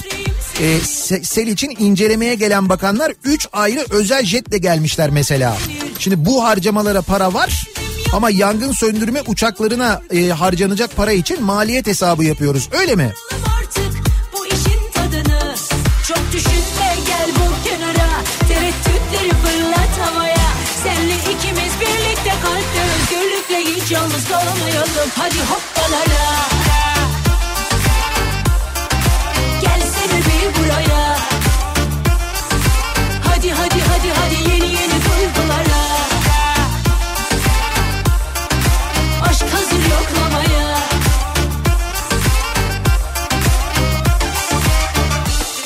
[0.61, 5.57] Ee, se- sel için incelemeye gelen bakanlar 3 ayrı özel jetle gelmişler mesela.
[5.99, 7.65] Şimdi bu harcamalara para var
[8.13, 12.69] ama yangın söndürme uçaklarına e, harcanacak para için maliyet hesabı yapıyoruz.
[12.81, 13.13] Öyle mi?
[23.91, 26.51] Yalnız kalmayalım Hadi hoppalara
[29.61, 31.19] Gelsene bir buraya.
[33.25, 35.83] Hadi hadi hadi hadi yeni yeni duygulara.
[39.31, 40.79] Aşk hazır yoklamaya.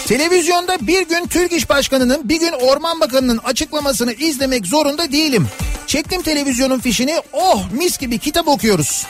[0.06, 5.48] Televizyonda bir gün Türk İş Başkanı'nın bir gün Orman Bakanı'nın açıklamasını izlemek zorunda değilim.
[5.94, 9.06] Çektim televizyonun fişini oh mis gibi kitap okuyoruz.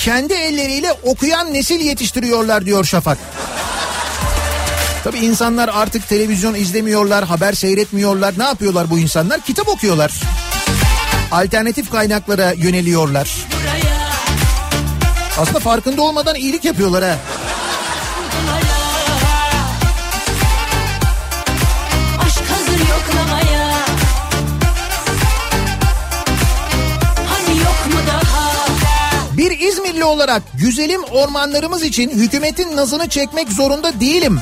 [0.00, 3.18] Kendi elleriyle okuyan nesil yetiştiriyorlar diyor Şafak.
[5.04, 8.34] Tabii insanlar artık televizyon izlemiyorlar, haber seyretmiyorlar.
[8.38, 9.40] Ne yapıyorlar bu insanlar?
[9.40, 10.12] Kitap okuyorlar.
[11.32, 13.30] Alternatif kaynaklara yöneliyorlar.
[15.38, 17.16] Aslında farkında olmadan iyilik yapıyorlar ha.
[29.36, 34.38] Bir İzmirli olarak güzelim ormanlarımız için hükümetin nazını çekmek zorunda değilim.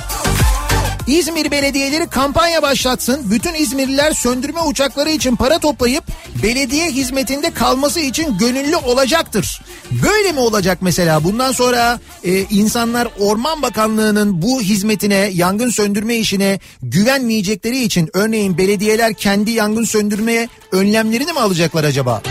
[1.06, 3.30] İzmir belediyeleri kampanya başlatsın.
[3.30, 6.04] Bütün İzmirliler söndürme uçakları için para toplayıp
[6.42, 9.62] belediye hizmetinde kalması için gönüllü olacaktır.
[9.90, 11.24] Böyle mi olacak mesela?
[11.24, 19.14] Bundan sonra e, insanlar Orman Bakanlığı'nın bu hizmetine, yangın söndürme işine güvenmeyecekleri için örneğin belediyeler
[19.14, 22.22] kendi yangın söndürmeye önlemlerini mi alacaklar acaba?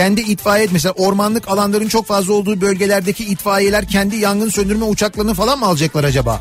[0.00, 5.58] Kendi itfaiye mesela ormanlık alanların çok fazla olduğu bölgelerdeki itfaiyeler kendi yangın söndürme uçaklarını falan
[5.58, 6.40] mı alacaklar acaba?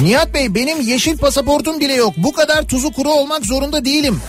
[0.00, 2.14] Nihat Bey benim yeşil pasaportum bile yok.
[2.16, 4.20] Bu kadar tuzu kuru olmak zorunda değilim.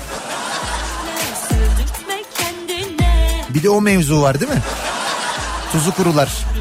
[3.50, 4.62] Bir de o mevzu var değil mi?
[5.72, 6.55] Tuzu kurular.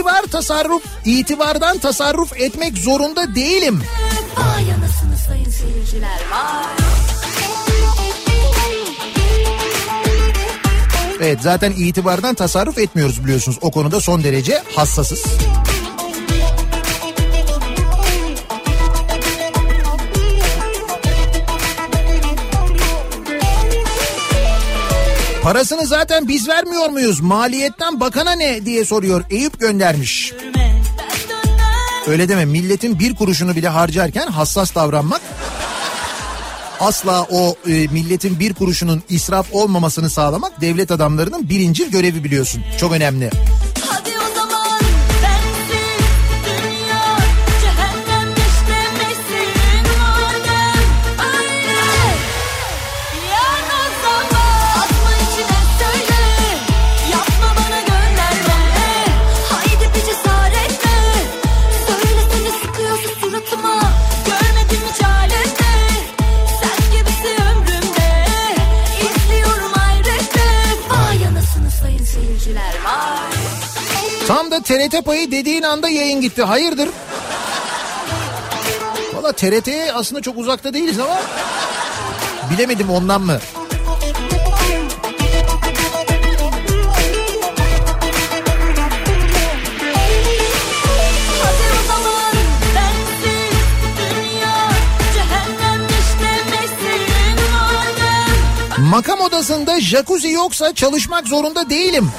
[0.00, 3.82] İtibar tasarruf, itibardan tasarruf etmek zorunda değilim.
[4.36, 6.64] Vay anasını sayın seyirciler Vay
[11.20, 13.58] Evet zaten itibardan tasarruf etmiyoruz biliyorsunuz.
[13.60, 15.24] O konuda son derece hassasız.
[25.50, 27.20] Parasını zaten biz vermiyor muyuz?
[27.20, 29.24] Maliyetten bakana ne diye soruyor.
[29.30, 30.32] Eyüp göndermiş.
[32.06, 35.20] Öyle deme milletin bir kuruşunu bile harcarken hassas davranmak
[36.80, 42.62] asla o e, milletin bir kuruşunun israf olmamasını sağlamak devlet adamlarının birincil görevi biliyorsun.
[42.80, 43.30] Çok önemli.
[43.30, 43.69] Hadi
[74.30, 76.42] Tam da TRT payı dediğin anda yayın gitti.
[76.42, 76.88] Hayırdır?
[79.14, 81.18] Valla TRT'ye aslında çok uzakta değiliz ama
[82.50, 83.38] bilemedim ondan mı?
[98.78, 102.10] Makam odasında jacuzzi yoksa çalışmak zorunda değilim.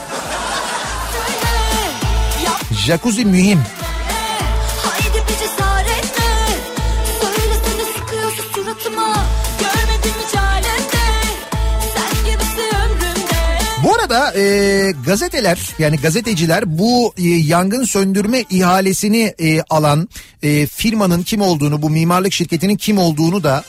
[12.26, 13.40] Gibisi ömrümde.
[13.84, 20.10] Bu arada e, gazeteler yani gazeteciler bu e, yangın söndürme ihalesini e, alan
[20.44, 23.64] e, firmanın kim olduğunu bu mimarlık şirketinin kim olduğunu da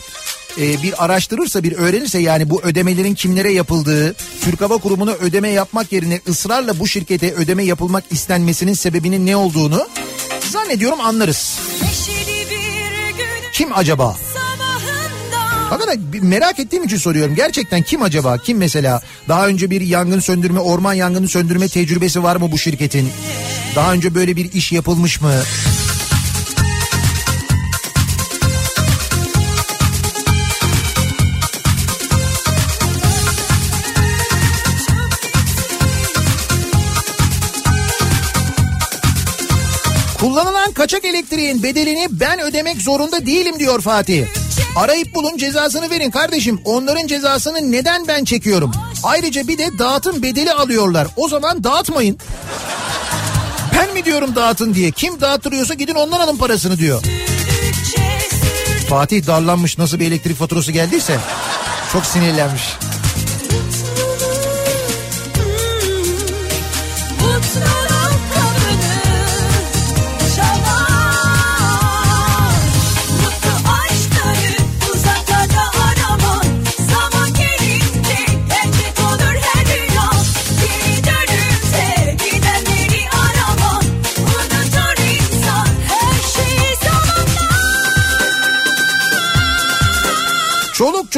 [0.60, 5.92] e, bir araştırırsa bir öğrenirse yani bu ödemelerin kimlere yapıldığı Türk Hava Kurumu'na ödeme yapmak
[5.92, 9.88] yerine ısrarla bu şirkete ödeme yapılmak istenmesinin sebebinin ne olduğunu
[10.50, 11.58] zannediyorum anlarız.
[13.52, 14.16] Kim acaba?
[16.12, 17.34] bir merak ettiğim için soruyorum.
[17.34, 18.38] Gerçekten kim acaba?
[18.38, 19.02] Kim mesela?
[19.28, 23.08] Daha önce bir yangın söndürme, orman yangını söndürme tecrübesi var mı bu şirketin?
[23.76, 25.32] Daha önce böyle bir iş yapılmış mı?
[40.22, 44.26] Kullanılan kaçak elektriğin bedelini ben ödemek zorunda değilim diyor Fatih.
[44.76, 46.60] Arayıp bulun cezasını verin kardeşim.
[46.64, 48.72] Onların cezasını neden ben çekiyorum?
[49.02, 51.08] Ayrıca bir de dağıtım bedeli alıyorlar.
[51.16, 52.18] O zaman dağıtmayın.
[53.74, 54.90] Ben mi diyorum dağıtın diye?
[54.90, 57.02] Kim dağıtırıyorsa gidin ondan alın parasını diyor.
[58.88, 61.18] Fatih darlanmış nasıl bir elektrik faturası geldiyse
[61.92, 62.62] çok sinirlenmiş.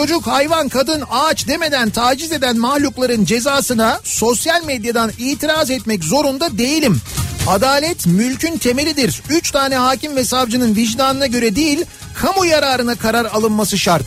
[0.06, 7.00] Çocuk hayvan kadın ağaç demeden taciz eden mahlukların cezasına sosyal medyadan itiraz etmek zorunda değilim.
[7.48, 9.22] Adalet mülkün temelidir.
[9.30, 14.06] Üç tane hakim ve savcının vicdanına göre değil kamu yararına karar alınması şart.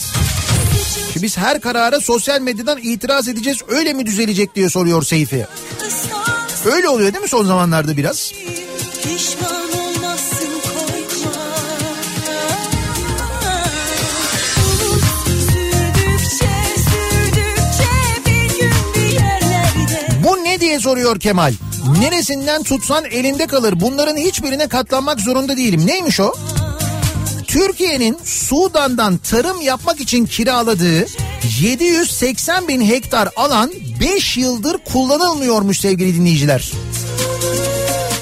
[1.14, 5.48] Şimdi biz her karara sosyal medyadan itiraz edeceğiz öyle mi düzelecek diye soruyor Seyfi.
[6.66, 8.32] Öyle oluyor değil mi son zamanlarda biraz?
[9.04, 9.57] Pişman
[20.80, 21.54] soruyor Kemal.
[22.00, 23.80] Neresinden tutsan elinde kalır.
[23.80, 25.88] Bunların hiçbirine katlanmak zorunda değilim.
[25.88, 26.34] Neymiş o?
[27.48, 31.06] Türkiye'nin Sudan'dan tarım yapmak için kiraladığı
[31.60, 36.72] 780 bin hektar alan 5 yıldır kullanılmıyormuş sevgili dinleyiciler.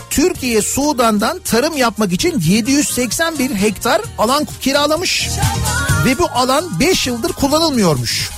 [0.09, 5.29] Türkiye Sudan'dan tarım yapmak için 780 bin hektar alan kiralamış
[6.05, 8.29] ve bu alan 5 yıldır kullanılmıyormuş.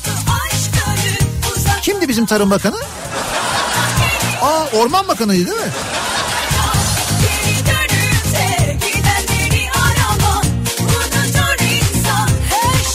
[1.82, 2.78] Kimdi bizim Tarım Bakanı?
[4.48, 5.72] Aa Orman Bakanı'ydı değil mi?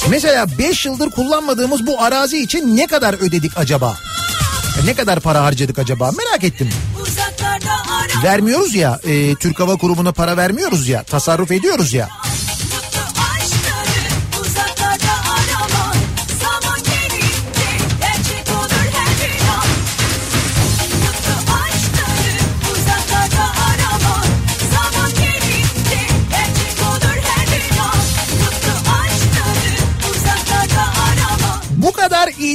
[0.00, 3.96] şey Mesela 5 yıldır kullanmadığımız bu arazi için ne kadar ödedik acaba?
[4.84, 6.10] Ne kadar para harcadık acaba?
[6.10, 6.70] Merak ettim.
[8.24, 12.08] Vermiyoruz ya, e, Türk Hava Kurumu'na para vermiyoruz ya, tasarruf ediyoruz ya.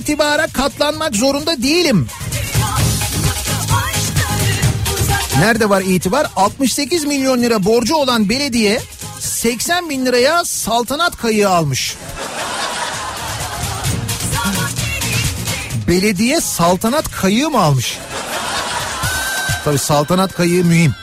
[0.08, 2.08] İtibara katlanmak zorunda değilim.
[5.40, 6.28] Nerede var itibar?
[6.36, 8.82] 68 milyon lira borcu olan belediye
[9.20, 11.96] 80 bin liraya saltanat kayığı almış.
[15.88, 17.98] Belediye saltanat kayığı mı almış?
[19.66, 20.96] Tabii saltanat kayığı mühim.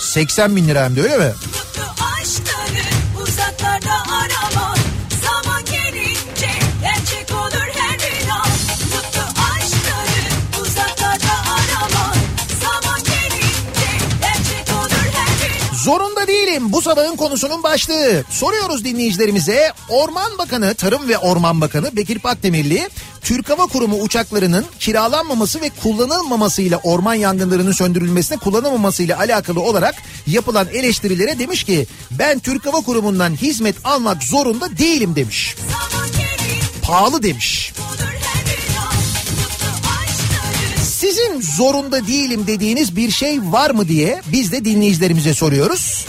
[0.00, 1.32] 80 bin lira hem de öyle mi?
[15.82, 18.24] Zorunda değilim bu sabahın konusunun başlığı.
[18.30, 19.72] Soruyoruz dinleyicilerimize.
[19.88, 22.88] Orman Bakanı, Tarım ve Orman Bakanı Bekir Pakdemirli,
[23.20, 29.94] Türk Hava Kurumu uçaklarının kiralanmaması ve kullanılmamasıyla orman yangınlarının söndürülmesine kullanılmamasıyla alakalı olarak
[30.26, 35.56] yapılan eleştirilere demiş ki ben Türk Hava Kurumu'ndan hizmet almak zorunda değilim demiş.
[36.82, 37.72] Pahalı demiş.
[41.22, 46.06] Sizin zorunda değilim dediğiniz bir şey var mı diye biz de dinleyicilerimize soruyoruz.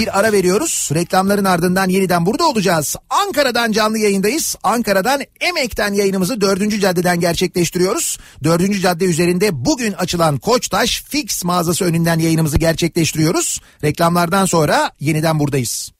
[0.00, 0.90] Bir ara veriyoruz.
[0.94, 2.96] Reklamların ardından yeniden burada olacağız.
[3.10, 4.56] Ankara'dan canlı yayındayız.
[4.62, 6.80] Ankara'dan Emek'ten yayınımızı 4.
[6.80, 8.18] caddeden gerçekleştiriyoruz.
[8.44, 8.80] 4.
[8.80, 13.60] cadde üzerinde bugün açılan Koçtaş Fix mağazası önünden yayınımızı gerçekleştiriyoruz.
[13.84, 15.92] Reklamlardan sonra yeniden buradayız.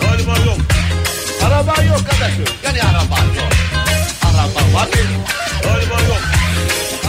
[0.00, 0.58] Galiba yok.
[1.46, 2.44] Araba yok kardeşim.
[2.64, 3.52] Yani araba yok.
[4.24, 4.92] Araba var mı?
[5.62, 6.20] Galiba yok.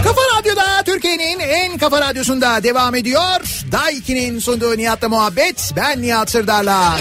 [0.03, 3.41] Kafa Radyo'da Türkiye'nin en kafa radyosunda devam ediyor.
[3.71, 5.71] Daiki'nin sunduğu Nihat'la muhabbet.
[5.75, 6.97] Ben Nihat Sırdar'la.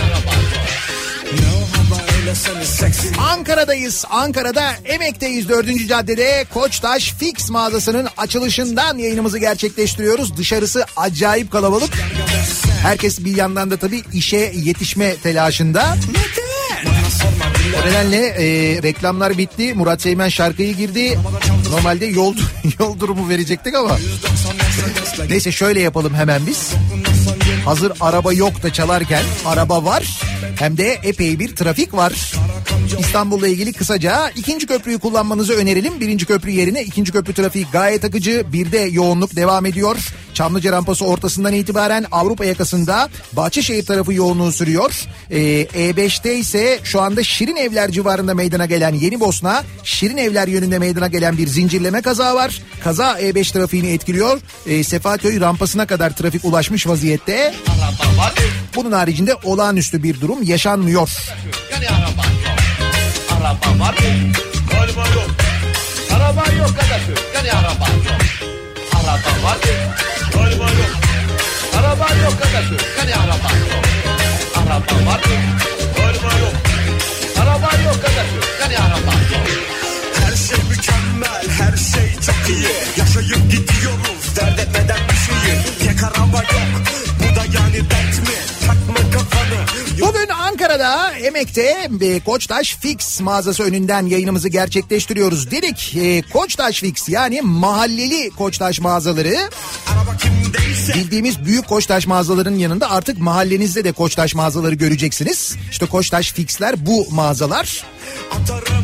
[3.19, 4.05] Ankara'dayız.
[4.11, 5.89] Ankara'da Emek'teyiz 4.
[5.89, 10.37] caddede Koçtaş Fix mağazasının açılışından yayınımızı gerçekleştiriyoruz.
[10.37, 11.91] Dışarısı acayip kalabalık.
[12.83, 15.97] Herkes bir yandan da tabii işe yetişme telaşında.
[17.83, 18.45] O nedenle e,
[18.83, 19.75] reklamlar bitti.
[19.75, 21.19] Murat Seymen şarkıyı girdi.
[21.71, 22.35] Normalde yol
[22.81, 23.99] yol durumu verecektik ama.
[25.29, 26.71] Neyse şöyle yapalım hemen biz.
[27.67, 30.21] Hazır araba yok da çalarken araba var.
[30.59, 32.33] Hem de epey bir trafik var.
[32.99, 36.01] İstanbul'la ilgili kısaca ikinci köprüyü kullanmanızı önerelim.
[36.01, 38.47] Birinci köprü yerine ikinci köprü trafiği gayet akıcı.
[38.53, 39.97] Bir de yoğunluk devam ediyor.
[40.35, 45.07] Çamlıca rampası ortasından itibaren Avrupa yakasında Bahçeşehir tarafı yoğunluğu sürüyor.
[45.31, 50.79] Ee, E5'te ise şu anda Şirin Evler civarında meydana gelen Yeni Bosna, Şirin Evler yönünde
[50.79, 52.63] meydana gelen bir zincirleme kaza var.
[52.85, 54.41] Kaza E5 trafiğini etkiliyor.
[54.67, 57.55] Ee, Sefaköy rampasına kadar trafik ulaşmış vaziyette.
[57.69, 58.37] Araba var mı?
[58.77, 61.11] Bunun haricinde olağanüstü bir durum yaşanmıyor.
[61.73, 62.59] Yani araba yok.
[63.41, 64.33] Araba var mı?
[64.73, 65.31] Galiba yok.
[66.15, 67.15] Araba yok kardeşim.
[67.35, 68.21] Yani araba yok.
[68.95, 69.73] Araba var mı?
[70.35, 70.91] Galiba yok.
[71.79, 72.77] Araba yok kardeşim.
[72.99, 73.85] Yani araba yok.
[74.57, 75.37] Araba var mı?
[75.97, 76.55] Galiba yok.
[77.41, 78.41] Araba yok kardeşim.
[78.61, 79.47] Yani araba yok.
[80.21, 82.69] Her şey mükemmel, her şey çok iyi.
[82.97, 85.36] Yaşayıp gidiyoruz, dert etmeden bir şeyi.
[90.87, 95.51] Ankara'da Emek'te e, Koçtaş Fix mağazası önünden yayınımızı gerçekleştiriyoruz.
[95.51, 99.37] Dedik e, Koçtaş Fix yani mahalleli Koçtaş mağazaları
[100.95, 105.57] bildiğimiz büyük Koçtaş mağazalarının yanında artık mahallenizde de Koçtaş mağazaları göreceksiniz.
[105.71, 107.85] İşte Koçtaş Fix'ler bu mağazalar.
[108.33, 108.76] atarım.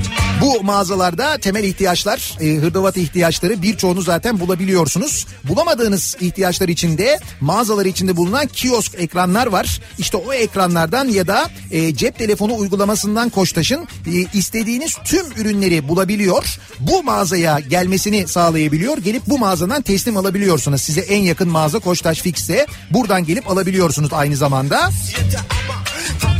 [0.42, 5.26] Bu mağazalarda temel ihtiyaçlar, e, hırdavat ihtiyaçları birçoğunu zaten bulabiliyorsunuz.
[5.44, 9.80] Bulamadığınız ihtiyaçlar içinde mağazalar içinde bulunan kiosk ekranlar var.
[9.98, 16.58] İşte o ekranlardan ya da e, cep telefonu uygulamasından Koçtaş'ın e, istediğiniz tüm ürünleri bulabiliyor.
[16.80, 18.98] Bu mağazaya gelmesini sağlayabiliyor.
[18.98, 20.82] Gelip bu mağazadan teslim alabiliyorsunuz.
[20.82, 22.66] Size en yakın mağaza Koçtaş Fix'te.
[22.90, 24.90] Buradan gelip alabiliyorsunuz aynı zamanda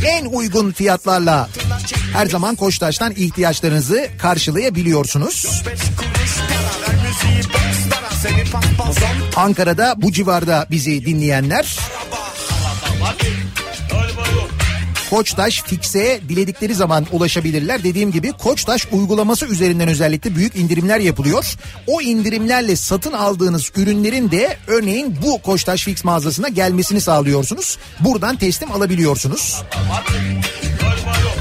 [0.05, 1.49] en uygun fiyatlarla
[2.13, 5.63] her zaman Koçtaş'tan ihtiyaçlarınızı karşılayabiliyorsunuz.
[8.21, 9.07] Seni paspazon.
[9.35, 11.77] Ankara'da bu civarda bizi dinleyenler
[13.03, 13.23] Araba.
[15.13, 17.83] Koçtaş Fix'e diledikleri zaman ulaşabilirler.
[17.83, 21.55] Dediğim gibi Koçtaş uygulaması üzerinden özellikle büyük indirimler yapılıyor.
[21.87, 27.77] O indirimlerle satın aldığınız ürünlerin de örneğin bu Koçtaş Fix mağazasına gelmesini sağlıyorsunuz.
[27.99, 29.63] Buradan teslim alabiliyorsunuz.
[30.81, 31.37] Galiba yok.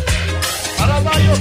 [0.81, 1.39] Araba yok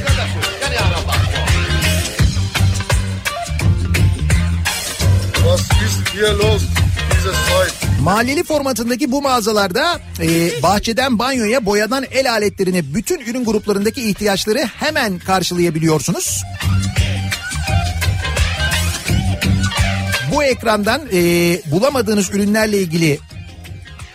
[8.01, 15.19] Mahalleli formatındaki bu mağazalarda e, bahçeden banyoya boyadan el aletlerine bütün ürün gruplarındaki ihtiyaçları hemen
[15.19, 16.41] karşılayabiliyorsunuz.
[20.41, 21.21] bu ekrandan e,
[21.71, 23.19] bulamadığınız ürünlerle ilgili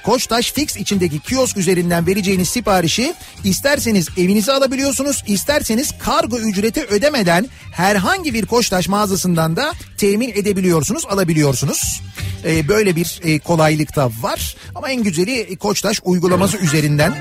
[0.07, 3.15] Koçtaş Fix içindeki kiosk üzerinden vereceğiniz siparişi
[3.45, 12.03] isterseniz evinize alabiliyorsunuz, isterseniz kargo ücreti ödemeden herhangi bir Koçtaş mağazasından da temin edebiliyorsunuz, alabiliyorsunuz.
[12.45, 17.15] Ee, böyle bir e, kolaylık da var ama en güzeli Koçtaş uygulaması üzerinden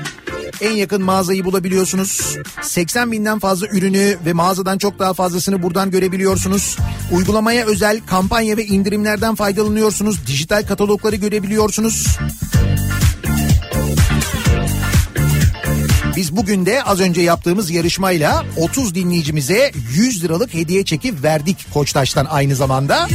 [0.60, 2.36] en yakın mağazayı bulabiliyorsunuz.
[2.62, 6.76] 80 binden fazla ürünü ve mağazadan çok daha fazlasını buradan görebiliyorsunuz.
[7.12, 10.26] Uygulamaya özel kampanya ve indirimlerden faydalanıyorsunuz.
[10.26, 12.18] Dijital katalogları görebiliyorsunuz.
[16.16, 22.24] Biz bugün de az önce yaptığımız yarışmayla 30 dinleyicimize 100 liralık hediye çeki verdik Koçtaş'tan
[22.24, 23.08] aynı zamanda.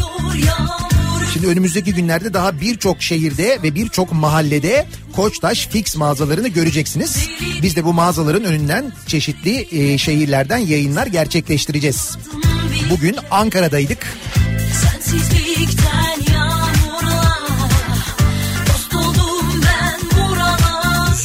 [1.33, 7.29] Şimdi önümüzdeki günlerde daha birçok şehirde ve birçok mahallede Koçtaş Fix mağazalarını göreceksiniz.
[7.61, 12.17] Biz de bu mağazaların önünden çeşitli e, şehirlerden yayınlar gerçekleştireceğiz.
[12.89, 14.17] Bugün Ankara'daydık.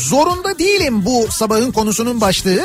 [0.08, 2.62] Zorunda değilim bu sabahın konusunun başlığı.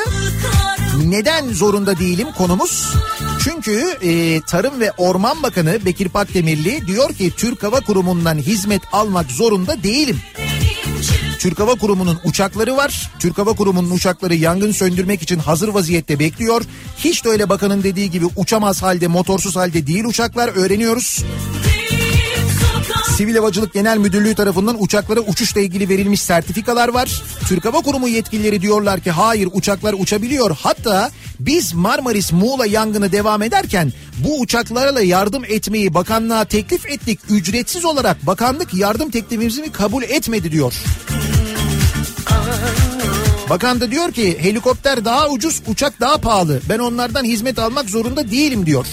[1.05, 2.93] Neden zorunda değilim konumuz?
[3.63, 9.31] Çünkü e, Tarım ve Orman Bakanı Bekir Pakdemirli diyor ki Türk Hava Kurumu'ndan hizmet almak
[9.31, 10.19] zorunda değilim.
[11.39, 13.11] Türk Hava Kurumu'nun uçakları var.
[13.19, 16.61] Türk Hava Kurumu'nun uçakları yangın söndürmek için hazır vaziyette bekliyor.
[16.97, 21.23] Hiç de öyle bakanın dediği gibi uçamaz halde, motorsuz halde değil uçaklar öğreniyoruz.
[23.21, 27.23] Sivil Havacılık Genel Müdürlüğü tarafından uçaklara uçuşla ilgili verilmiş sertifikalar var.
[27.47, 30.57] Türk Hava Kurumu yetkilileri diyorlar ki hayır uçaklar uçabiliyor.
[30.61, 37.19] Hatta biz Marmaris Muğla yangını devam ederken bu uçaklarla yardım etmeyi bakanlığa teklif ettik.
[37.29, 40.73] Ücretsiz olarak bakanlık yardım teklifimizi kabul etmedi diyor.
[43.49, 46.61] Bakan da diyor ki helikopter daha ucuz uçak daha pahalı.
[46.69, 48.85] Ben onlardan hizmet almak zorunda değilim diyor.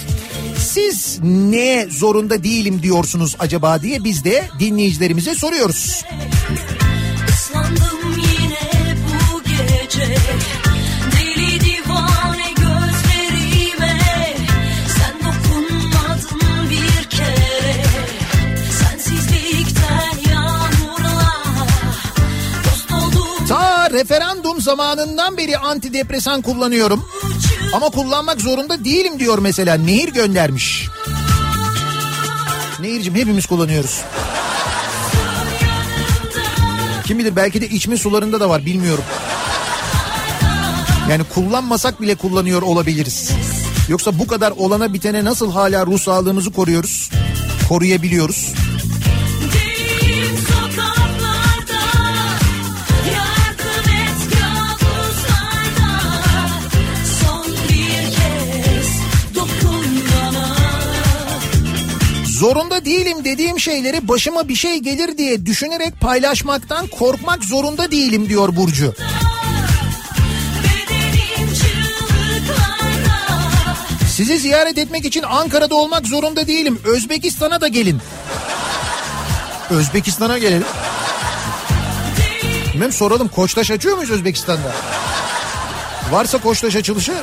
[0.69, 6.05] Siz ne zorunda değilim diyorsunuz acaba diye biz de dinleyicilerimize soruyoruz.
[7.29, 8.97] Islandım yine
[9.33, 10.19] bu gece
[23.91, 27.05] referandum zamanından beri antidepresan kullanıyorum.
[27.73, 29.75] Ama kullanmak zorunda değilim diyor mesela.
[29.75, 30.89] Nehir göndermiş.
[32.81, 34.01] Nehir'cim hepimiz kullanıyoruz.
[37.05, 39.05] Kim bilir belki de içme sularında da var bilmiyorum.
[41.11, 43.31] Yani kullanmasak bile kullanıyor olabiliriz.
[43.89, 47.11] Yoksa bu kadar olana bitene nasıl hala ruh sağlığımızı koruyoruz?
[47.69, 48.53] Koruyabiliyoruz.
[62.39, 68.57] Zorunda değilim dediğim şeyleri başıma bir şey gelir diye düşünerek paylaşmaktan korkmak zorunda değilim diyor
[68.57, 68.95] Burcu.
[74.17, 76.81] Sizi ziyaret etmek için Ankara'da olmak zorunda değilim.
[76.85, 77.99] Özbekistan'a da gelin.
[79.71, 80.67] Özbekistan'a gelelim.
[82.75, 84.73] Bilmem soralım Koçtaş açıyor muyuz Özbekistan'da?
[86.11, 87.15] Varsa Koçtaş açılışı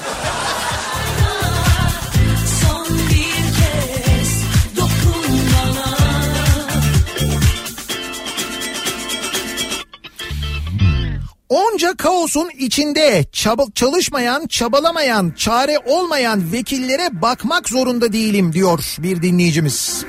[11.49, 20.05] Onca kaosun içinde çaba, çalışmayan, çabalamayan, çare olmayan vekillere bakmak zorunda değilim diyor bir dinleyicimiz.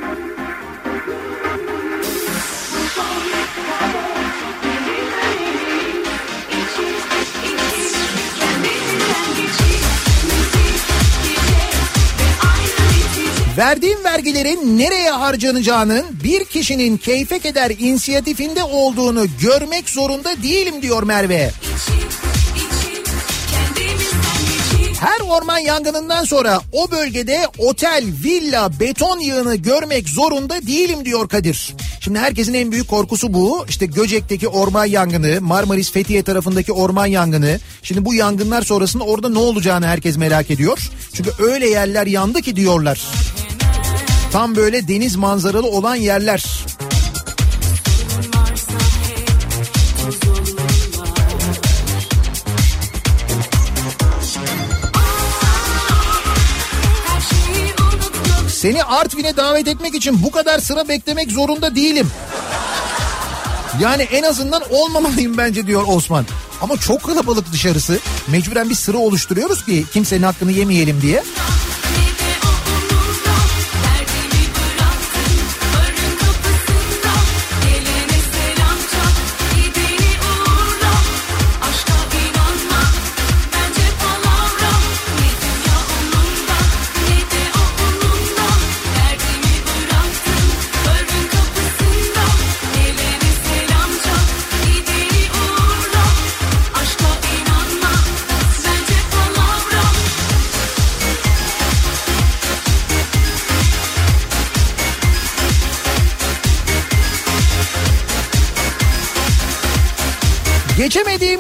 [13.57, 21.51] Verdiğim vergilerin nereye harcanacağının bir kişinin keyfe keder inisiyatifinde olduğunu görmek zorunda değilim diyor Merve.
[25.01, 31.75] Her orman yangınından sonra o bölgede otel, villa, beton yığını görmek zorunda değilim diyor Kadir.
[32.01, 33.67] Şimdi herkesin en büyük korkusu bu.
[33.69, 37.59] İşte Göcek'teki orman yangını, Marmaris Fethiye tarafındaki orman yangını.
[37.83, 40.91] Şimdi bu yangınlar sonrasında orada ne olacağını herkes merak ediyor.
[41.13, 43.01] Çünkü öyle yerler yandı ki diyorlar.
[44.37, 46.45] Tam böyle deniz manzaralı olan yerler.
[58.49, 62.07] Seni Artvin'e davet etmek için bu kadar sıra beklemek zorunda değilim.
[63.81, 66.25] Yani en azından olmamalıyım bence diyor Osman.
[66.61, 67.99] Ama çok kalabalık dışarısı.
[68.29, 71.23] Mecburen bir sıra oluşturuyoruz ki kimsenin hakkını yemeyelim diye.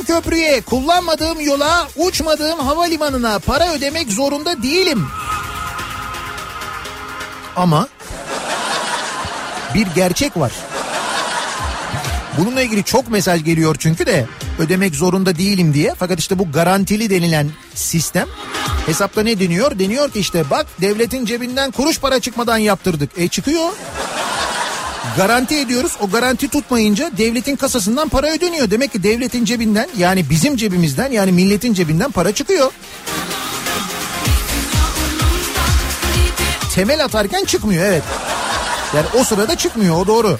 [0.06, 5.06] Köprüye, kullanmadığım yola, uçmadığım havalimanına para ödemek zorunda değilim.
[7.56, 7.88] Ama
[9.74, 10.52] bir gerçek var.
[12.38, 14.26] Bununla ilgili çok mesaj geliyor çünkü de
[14.58, 15.94] ödemek zorunda değilim diye.
[15.98, 18.28] Fakat işte bu garantili denilen sistem
[18.86, 19.78] hesapta ne deniyor?
[19.78, 23.10] Deniyor ki işte bak devletin cebinden kuruş para çıkmadan yaptırdık.
[23.16, 23.70] E çıkıyor.
[25.16, 25.92] Garanti ediyoruz.
[26.00, 28.70] O garanti tutmayınca devletin kasasından para ödeniyor.
[28.70, 32.72] Demek ki devletin cebinden yani bizim cebimizden yani milletin cebinden para çıkıyor.
[36.74, 38.02] Temel atarken çıkmıyor evet.
[38.96, 40.38] Yani o sırada çıkmıyor o doğru.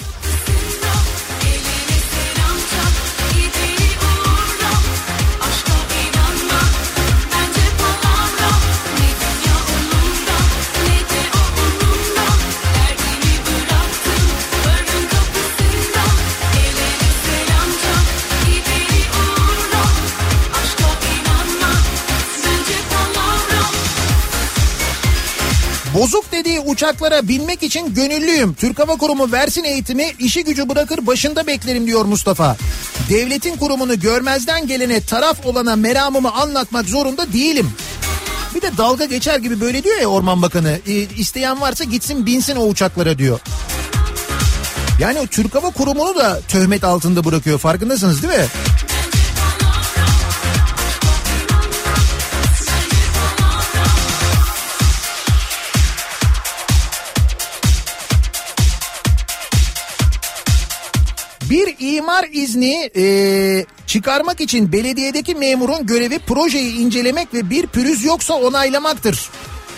[25.97, 28.55] Bozuk dediği uçaklara binmek için gönüllüyüm.
[28.55, 32.57] Türk Hava Kurumu versin eğitimi işi gücü bırakır başında beklerim diyor Mustafa.
[33.11, 37.71] Devletin kurumunu görmezden gelene taraf olana meramımı anlatmak zorunda değilim.
[38.55, 40.79] Bir de dalga geçer gibi böyle diyor ya Orman Bakanı.
[40.87, 43.41] E, isteyen varsa gitsin binsin o uçaklara diyor.
[45.01, 48.47] Yani o Türk Hava Kurumu'nu da töhmet altında bırakıyor farkındasınız değil mi?
[61.51, 63.05] Bir imar izni e,
[63.87, 69.31] çıkarmak için belediyedeki memurun görevi projeyi incelemek ve bir pürüz yoksa onaylamaktır.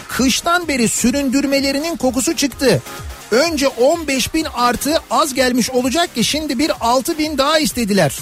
[0.08, 2.82] Kıştan beri süründürmelerinin kokusu çıktı.
[3.30, 8.18] Önce 15 bin artı az gelmiş olacak ki şimdi bir 6 bin daha istediler.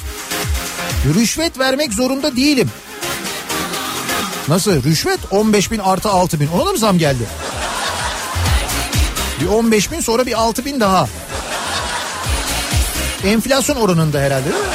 [1.14, 2.70] Rüşvet vermek zorunda değilim.
[4.48, 7.22] Nasıl rüşvet 15 bin artı 6 bin ona da mı zam geldi?
[9.40, 11.08] Bir 15 bin sonra bir 6 bin daha.
[13.24, 14.70] Enflasyon oranında herhalde değil mi?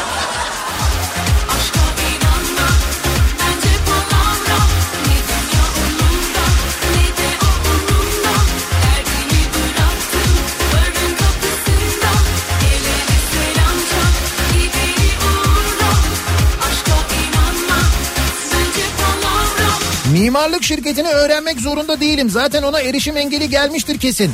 [20.12, 22.30] Mimarlık şirketini öğrenmek zorunda değilim.
[22.30, 24.32] Zaten ona erişim engeli gelmiştir kesin.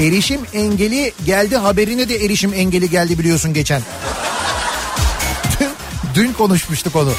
[0.00, 3.82] Erişim engeli geldi haberine de erişim engeli geldi biliyorsun geçen.
[5.60, 5.68] Dün,
[6.14, 7.12] dün konuşmuştuk onu.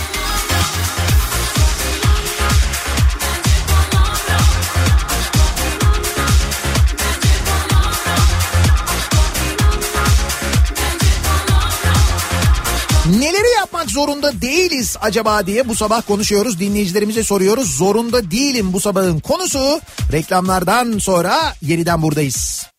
[13.19, 16.59] Neleri yapmak zorunda değiliz acaba diye bu sabah konuşuyoruz.
[16.59, 17.77] Dinleyicilerimize soruyoruz.
[17.77, 19.81] Zorunda değilim bu sabahın konusu.
[20.11, 22.70] Reklamlardan sonra yeniden buradayız.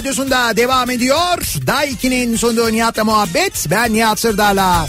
[0.00, 1.38] Radyosunda devam ediyor.
[1.66, 3.66] Daiki'nin sunduğu Nihat'la muhabbet.
[3.70, 4.86] Ben Nihat Sırdar'la.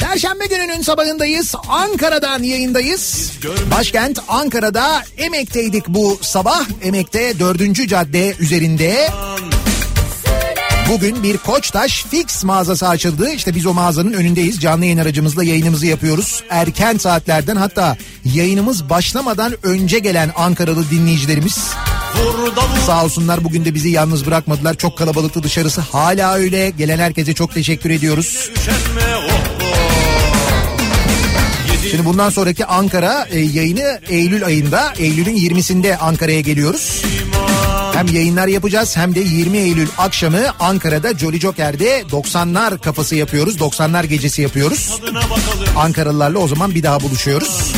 [0.00, 1.54] Perşembe gününün sabahındayız.
[1.68, 3.32] Ankara'dan yayındayız.
[3.70, 6.64] Başkent Ankara'da Emek'teydik bu sabah.
[6.82, 7.88] Emek'te 4.
[7.88, 9.08] cadde üzerinde.
[10.88, 13.30] Bugün bir Koçtaş Fix mağazası açıldı.
[13.30, 14.60] İşte biz o mağazanın önündeyiz.
[14.60, 16.44] Canlı yayın aracımızla yayınımızı yapıyoruz.
[16.50, 17.96] Erken saatlerden hatta
[18.34, 21.58] yayınımız başlamadan önce gelen Ankaralı dinleyicilerimiz
[22.86, 24.74] Sağ olsunlar bugün de bizi yalnız bırakmadılar.
[24.74, 25.80] Çok kalabalıktı dışarısı.
[25.80, 26.70] Hala öyle.
[26.70, 28.50] Gelen herkese çok teşekkür ediyoruz.
[31.90, 37.02] Şimdi bundan sonraki Ankara e, yayını Eylül ayında, Eylül'ün 20'sinde Ankara'ya geliyoruz.
[37.94, 43.56] Hem yayınlar yapacağız hem de 20 Eylül akşamı Ankara'da Jolly Joker'de 90'lar kafası yapıyoruz.
[43.56, 45.00] 90'lar gecesi yapıyoruz.
[45.76, 47.72] Ankaralılarla o zaman bir daha buluşuyoruz.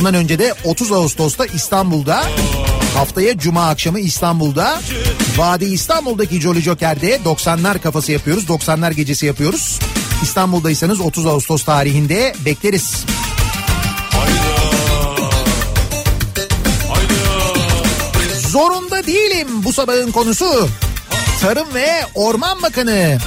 [0.00, 2.24] Ondan önce de 30 Ağustos'ta İstanbul'da
[2.94, 4.80] haftaya Cuma akşamı İstanbul'da
[5.36, 8.44] Vadi İstanbul'daki Jolly Joker'de 90'lar kafası yapıyoruz.
[8.44, 9.78] 90'lar gecesi yapıyoruz.
[10.22, 13.04] İstanbul'daysanız 30 Ağustos tarihinde bekleriz.
[18.48, 20.68] Zorunda değilim bu sabahın konusu.
[21.40, 23.18] Tarım ve Orman Bakanı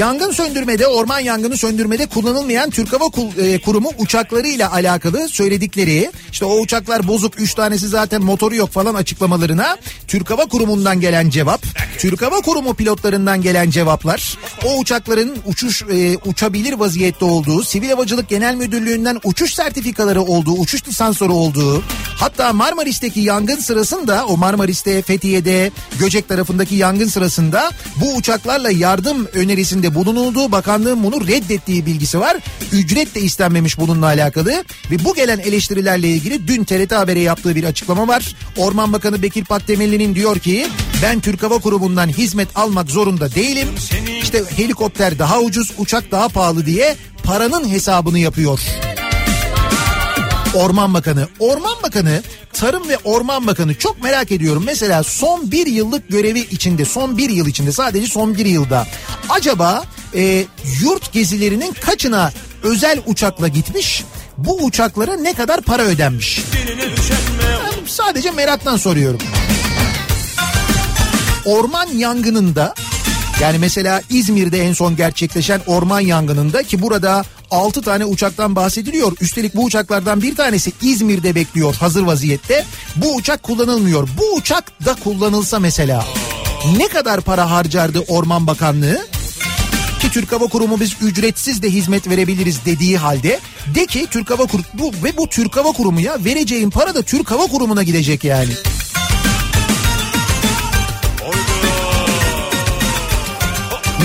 [0.00, 3.04] Yangın söndürmede, orman yangını söndürmede kullanılmayan Türk Hava
[3.38, 8.94] e, Kurumu uçaklarıyla alakalı söyledikleri, işte o uçaklar bozuk 3 tanesi zaten motoru yok falan
[8.94, 9.76] açıklamalarına
[10.08, 11.62] Türk Hava Kurumu'ndan gelen cevap,
[11.98, 18.28] Türk Hava Kurumu pilotlarından gelen cevaplar, o uçakların uçuş e, uçabilir vaziyette olduğu, Sivil Havacılık
[18.28, 21.82] Genel Müdürlüğü'nden uçuş sertifikaları olduğu, uçuş lisansları olduğu,
[22.16, 29.89] hatta Marmaris'teki yangın sırasında o Marmaris'te, Fethiye'de, Göcek tarafındaki yangın sırasında bu uçaklarla yardım önerisinde
[29.94, 32.36] bulunulduğu bakanlığın bunu reddettiği bilgisi var.
[32.72, 37.64] Ücret de istenmemiş bununla alakalı ve bu gelen eleştirilerle ilgili dün TRT Haber'e yaptığı bir
[37.64, 38.36] açıklama var.
[38.56, 40.66] Orman Bakanı Bekir Pakdemirli'nin diyor ki
[41.02, 43.68] ben Türk Hava Kurumu'ndan hizmet almak zorunda değilim.
[44.22, 48.60] İşte helikopter daha ucuz, uçak daha pahalı diye paranın hesabını yapıyor.
[50.54, 51.28] Orman Bakanı.
[51.38, 52.22] Orman Bakanı,
[52.52, 54.62] Tarım ve Orman Bakanı çok merak ediyorum.
[54.66, 58.86] Mesela son bir yıllık görevi içinde, son bir yıl içinde sadece son bir yılda
[59.28, 60.44] acaba e,
[60.80, 62.32] yurt gezilerinin kaçına
[62.62, 64.04] özel uçakla gitmiş?
[64.38, 66.40] Bu uçaklara ne kadar para ödenmiş?
[67.72, 69.20] Ben sadece meraktan soruyorum.
[71.44, 72.74] Orman yangınında
[73.40, 79.12] yani mesela İzmir'de en son gerçekleşen orman yangınında ki burada 6 tane uçaktan bahsediliyor.
[79.20, 82.64] Üstelik bu uçaklardan bir tanesi İzmir'de bekliyor hazır vaziyette.
[82.96, 84.08] Bu uçak kullanılmıyor.
[84.18, 86.04] Bu uçak da kullanılsa mesela
[86.78, 89.06] ne kadar para harcardı Orman Bakanlığı?
[90.00, 93.40] Ki Türk Hava Kurumu biz ücretsiz de hizmet verebiliriz dediği halde
[93.74, 97.02] de ki Türk Hava Kurumu bu, ve bu Türk Hava Kurumu ya vereceğin para da
[97.02, 98.52] Türk Hava Kurumu'na gidecek yani.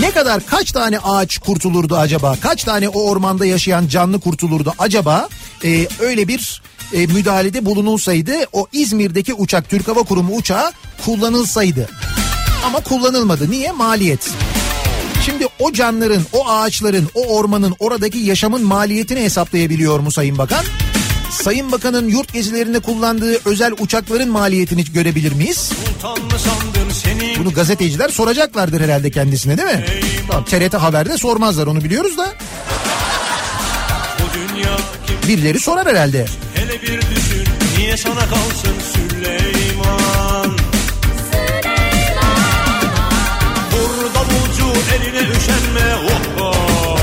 [0.05, 2.35] Ne kadar kaç tane ağaç kurtulurdu acaba?
[2.41, 5.29] Kaç tane o ormanda yaşayan canlı kurtulurdu acaba?
[5.63, 6.61] Ee, öyle bir
[6.93, 10.71] e, müdahalede bulunulsaydı o İzmir'deki uçak Türk Hava Kurumu uçağı
[11.05, 11.89] kullanılsaydı.
[12.65, 13.51] Ama kullanılmadı.
[13.51, 13.71] Niye?
[13.71, 14.29] Maliyet.
[15.25, 20.65] Şimdi o canların, o ağaçların, o ormanın, oradaki yaşamın maliyetini hesaplayabiliyor mu Sayın Bakan?
[21.43, 25.71] Sayın Bakan'ın yurt gezilerinde kullandığı özel uçakların maliyetini görebilir miyiz?
[27.39, 29.85] Bunu gazeteciler soracaklardır herhalde kendisine değil mi?
[30.27, 32.33] Tamam, TRT Haber'de sormazlar onu biliyoruz da.
[35.27, 36.25] Birileri sorar herhalde.
[36.55, 37.47] Hele bir düşün
[37.77, 40.51] niye sana kalsın Süleyman
[43.71, 46.97] Vur davulcu eline üşenme oh oh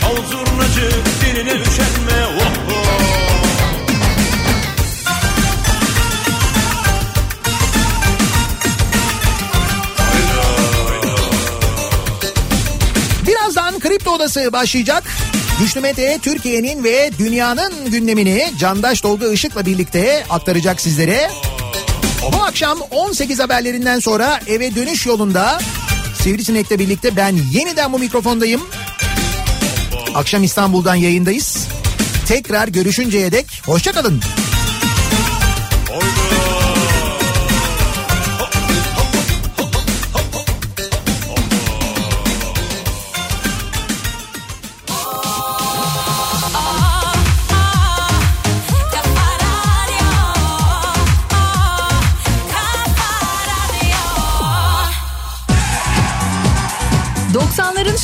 [0.00, 0.90] Çal zurnacı
[1.20, 2.19] diline üşenme
[14.10, 15.04] Odası başlayacak.
[15.60, 21.30] Güçlü Mete Türkiye'nin ve dünyanın gündemini Candaş Tolga Işık'la birlikte aktaracak sizlere.
[22.32, 25.60] Bu akşam 18 haberlerinden sonra eve dönüş yolunda
[26.22, 28.62] Sivrisinek'le birlikte ben yeniden bu mikrofondayım.
[30.14, 31.68] Akşam İstanbul'dan yayındayız.
[32.28, 34.20] Tekrar görüşünceye dek hoşçakalın.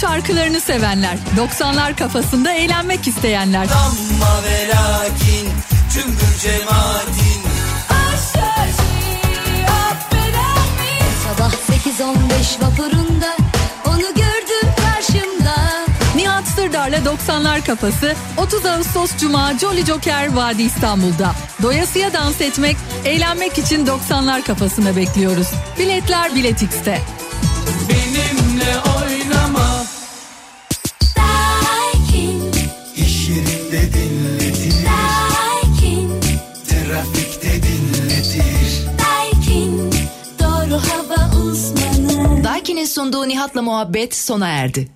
[0.01, 3.66] Şarkılarını sevenler, 90'lar kafasında eğlenmek isteyenler.
[3.66, 5.48] Ama ve lakin
[5.94, 7.43] cümbür cemaatin
[11.24, 13.36] Sabah 8.15 vapurunda
[13.86, 15.55] onu gördüm karşımda.
[16.16, 21.32] Nihat Sırdar'la 90'lar kafası 30 Ağustos Cuma Jolly Joker Vadi İstanbul'da.
[21.62, 25.48] Doyasıya dans etmek, eğlenmek için 90'lar kafasına bekliyoruz.
[25.78, 27.02] Biletler Bilet X'te.
[27.89, 28.95] benimle oynama
[42.97, 44.89] sunduğu Nihat'la muhabbet sona erdi.